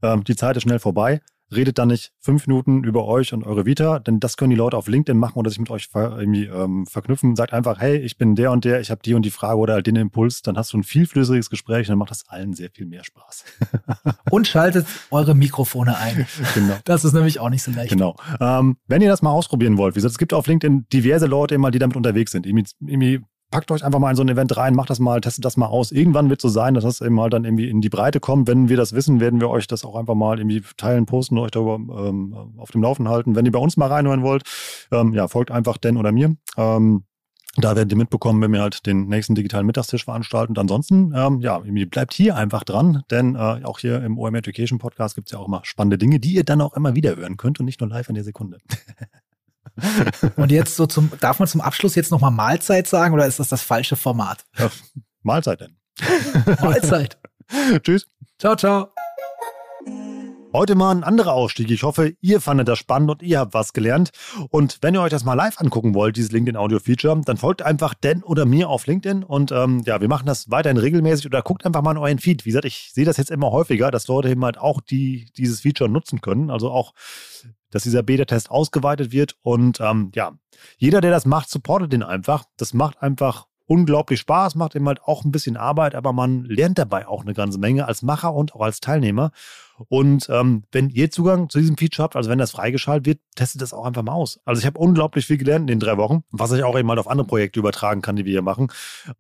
[0.03, 1.21] Ähm, die Zeit ist schnell vorbei
[1.55, 4.77] redet dann nicht fünf Minuten über euch und eure Vita, denn das können die Leute
[4.77, 7.37] auf LinkedIn machen oder sich mit euch ver irgendwie ähm, verknüpfen.
[7.37, 9.83] Sagt einfach, hey, ich bin der und der, ich habe die und die Frage oder
[9.83, 10.43] den Impuls.
[10.43, 13.45] Dann hast du ein vielflüssiges Gespräch und dann macht das allen sehr viel mehr Spaß.
[14.31, 16.27] und schaltet eure Mikrofone ein.
[16.55, 16.77] Genau.
[16.85, 17.91] Das ist nämlich auch nicht so leicht.
[17.91, 18.17] Genau.
[18.41, 21.55] Ähm, wenn ihr das mal ausprobieren wollt, wie gesagt, es gibt auf LinkedIn diverse Leute
[21.55, 22.47] immer, die damit unterwegs sind.
[22.47, 23.21] Irgendwie, irgendwie
[23.51, 25.67] packt euch einfach mal in so ein Event rein, macht das mal, testet das mal
[25.67, 25.93] aus.
[25.93, 28.49] Irgendwann wird es so sein, dass das eben mal dann irgendwie in die Breite kommt.
[28.49, 31.51] Wenn wir das wissen, werden wir euch das auch einfach mal irgendwie teilen, posten, euch
[31.51, 33.37] darüber ähm, auf dem Laufen halten.
[33.37, 34.43] Wenn ihr bei uns mal reinhören wollt,
[34.93, 36.37] ähm, ja, folgt einfach Dan oder mir.
[36.57, 37.05] Ähm,
[37.59, 40.53] da werdet ihr mitbekommen, wenn wir halt den nächsten digitalen Mittagstisch veranstalten.
[40.53, 44.79] Und ansonsten, ähm, ja, bleibt hier einfach dran, denn äh, auch hier im OM Education
[44.79, 47.39] Podcast gibt es ja auch immer spannende Dinge, die ihr dann auch immer wieder hören
[47.39, 48.59] könnt und nicht nur live in der Sekunde.
[50.37, 53.49] Und jetzt so zum, darf man zum Abschluss jetzt nochmal Mahlzeit sagen oder ist das
[53.49, 54.45] das falsche Format?
[54.59, 54.71] Ja,
[55.23, 55.77] Mahlzeit denn.
[56.61, 57.19] Mahlzeit.
[57.83, 58.07] Tschüss.
[58.39, 58.89] Ciao, ciao.
[60.57, 61.71] Heute mal ein anderer Ausstieg.
[61.71, 64.11] Ich hoffe, ihr fandet das spannend und ihr habt was gelernt.
[64.49, 67.61] Und wenn ihr euch das mal live angucken wollt, dieses LinkedIn Audio Feature, dann folgt
[67.61, 71.43] einfach Dan oder mir auf LinkedIn und ähm, ja, wir machen das weiterhin regelmäßig oder
[71.43, 72.47] guckt einfach mal in euren Feed.
[72.47, 75.61] Wie gesagt, ich sehe das jetzt immer häufiger, dass Leute eben halt auch die, dieses
[75.61, 76.51] Feature nutzen können.
[76.51, 76.95] Also auch,
[77.77, 79.37] dass dieser Beta-Test ausgeweitet wird.
[79.43, 80.33] Und ähm, ja,
[80.79, 82.45] jeder, der das macht, supportet den einfach.
[82.57, 86.79] Das macht einfach unglaublich Spaß, macht eben halt auch ein bisschen Arbeit, aber man lernt
[86.79, 89.31] dabei auch eine ganze Menge als Macher und auch als Teilnehmer.
[89.89, 93.61] Und ähm, wenn ihr Zugang zu diesem Feature habt, also wenn das freigeschaltet wird, testet
[93.61, 94.41] das auch einfach mal aus.
[94.47, 96.99] Also ich habe unglaublich viel gelernt in den drei Wochen, was ich auch eben halt
[96.99, 98.69] auf andere Projekte übertragen kann, die wir hier machen.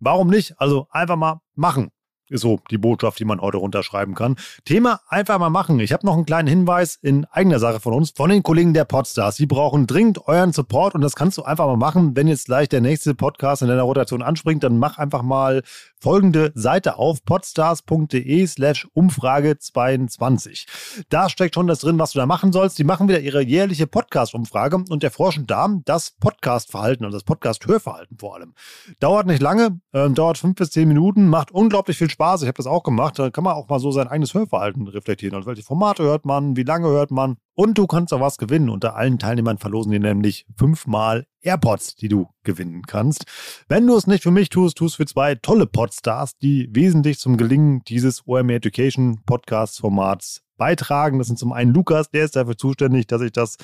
[0.00, 0.58] Warum nicht?
[0.58, 1.90] Also einfach mal machen.
[2.28, 4.36] Ist so die Botschaft, die man heute runterschreiben kann.
[4.64, 5.78] Thema einfach mal machen.
[5.78, 8.84] Ich habe noch einen kleinen Hinweis in eigener Sache von uns, von den Kollegen der
[8.84, 9.36] Podstars.
[9.36, 12.16] Sie brauchen dringend euren Support und das kannst du einfach mal machen.
[12.16, 15.62] Wenn jetzt gleich der nächste Podcast in deiner Rotation anspringt, dann mach einfach mal
[16.06, 20.68] folgende Seite auf, podstars.de slash Umfrage 22.
[21.08, 22.78] Da steckt schon das drin, was du da machen sollst.
[22.78, 28.36] Die machen wieder ihre jährliche Podcast-Umfrage und erforschen da das Podcast-Verhalten und das Podcast-Hörverhalten vor
[28.36, 28.54] allem.
[29.00, 32.42] Dauert nicht lange, äh, dauert fünf bis zehn Minuten, macht unglaublich viel Spaß.
[32.42, 33.18] Ich habe das auch gemacht.
[33.18, 35.34] Da kann man auch mal so sein eigenes Hörverhalten reflektieren.
[35.34, 37.36] Also welche Formate hört man, wie lange hört man.
[37.56, 38.68] Und du kannst auch was gewinnen.
[38.68, 43.24] Unter allen Teilnehmern verlosen die nämlich fünfmal AirPods, die du gewinnen kannst.
[43.68, 47.36] Wenn du es nicht für mich tust, tust für zwei tolle Podstars, die wesentlich zum
[47.36, 51.18] Gelingen dieses OMR Education Podcast Formats beitragen.
[51.18, 53.56] Das sind zum einen Lukas, der ist dafür zuständig, dass ich das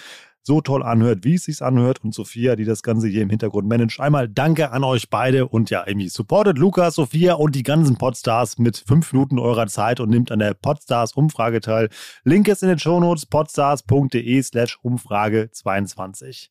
[0.45, 2.03] so toll anhört, wie es sich anhört.
[2.03, 4.01] Und Sophia, die das Ganze hier im Hintergrund managt.
[4.01, 8.59] Einmal danke an euch beide und ja, Amy, supportet Lukas, Sophia und die ganzen Podstars
[8.59, 11.89] mit fünf Minuten eurer Zeit und nimmt an der Podstars Umfrage teil.
[12.25, 16.51] Link ist in den Shownotes podstars.de slash Umfrage 22.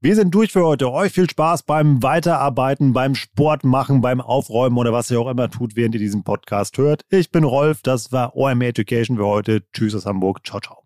[0.00, 0.92] Wir sind durch für heute.
[0.92, 5.50] Euch viel Spaß beim Weiterarbeiten, beim Sport machen, beim Aufräumen oder was ihr auch immer
[5.50, 7.02] tut, während ihr diesen Podcast hört.
[7.10, 9.64] Ich bin Rolf, das war OMR Education für heute.
[9.72, 10.46] Tschüss aus Hamburg.
[10.46, 10.84] Ciao, ciao.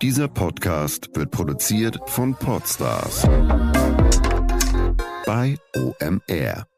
[0.00, 3.28] Dieser Podcast wird produziert von Podstars
[5.30, 6.69] bei OMR.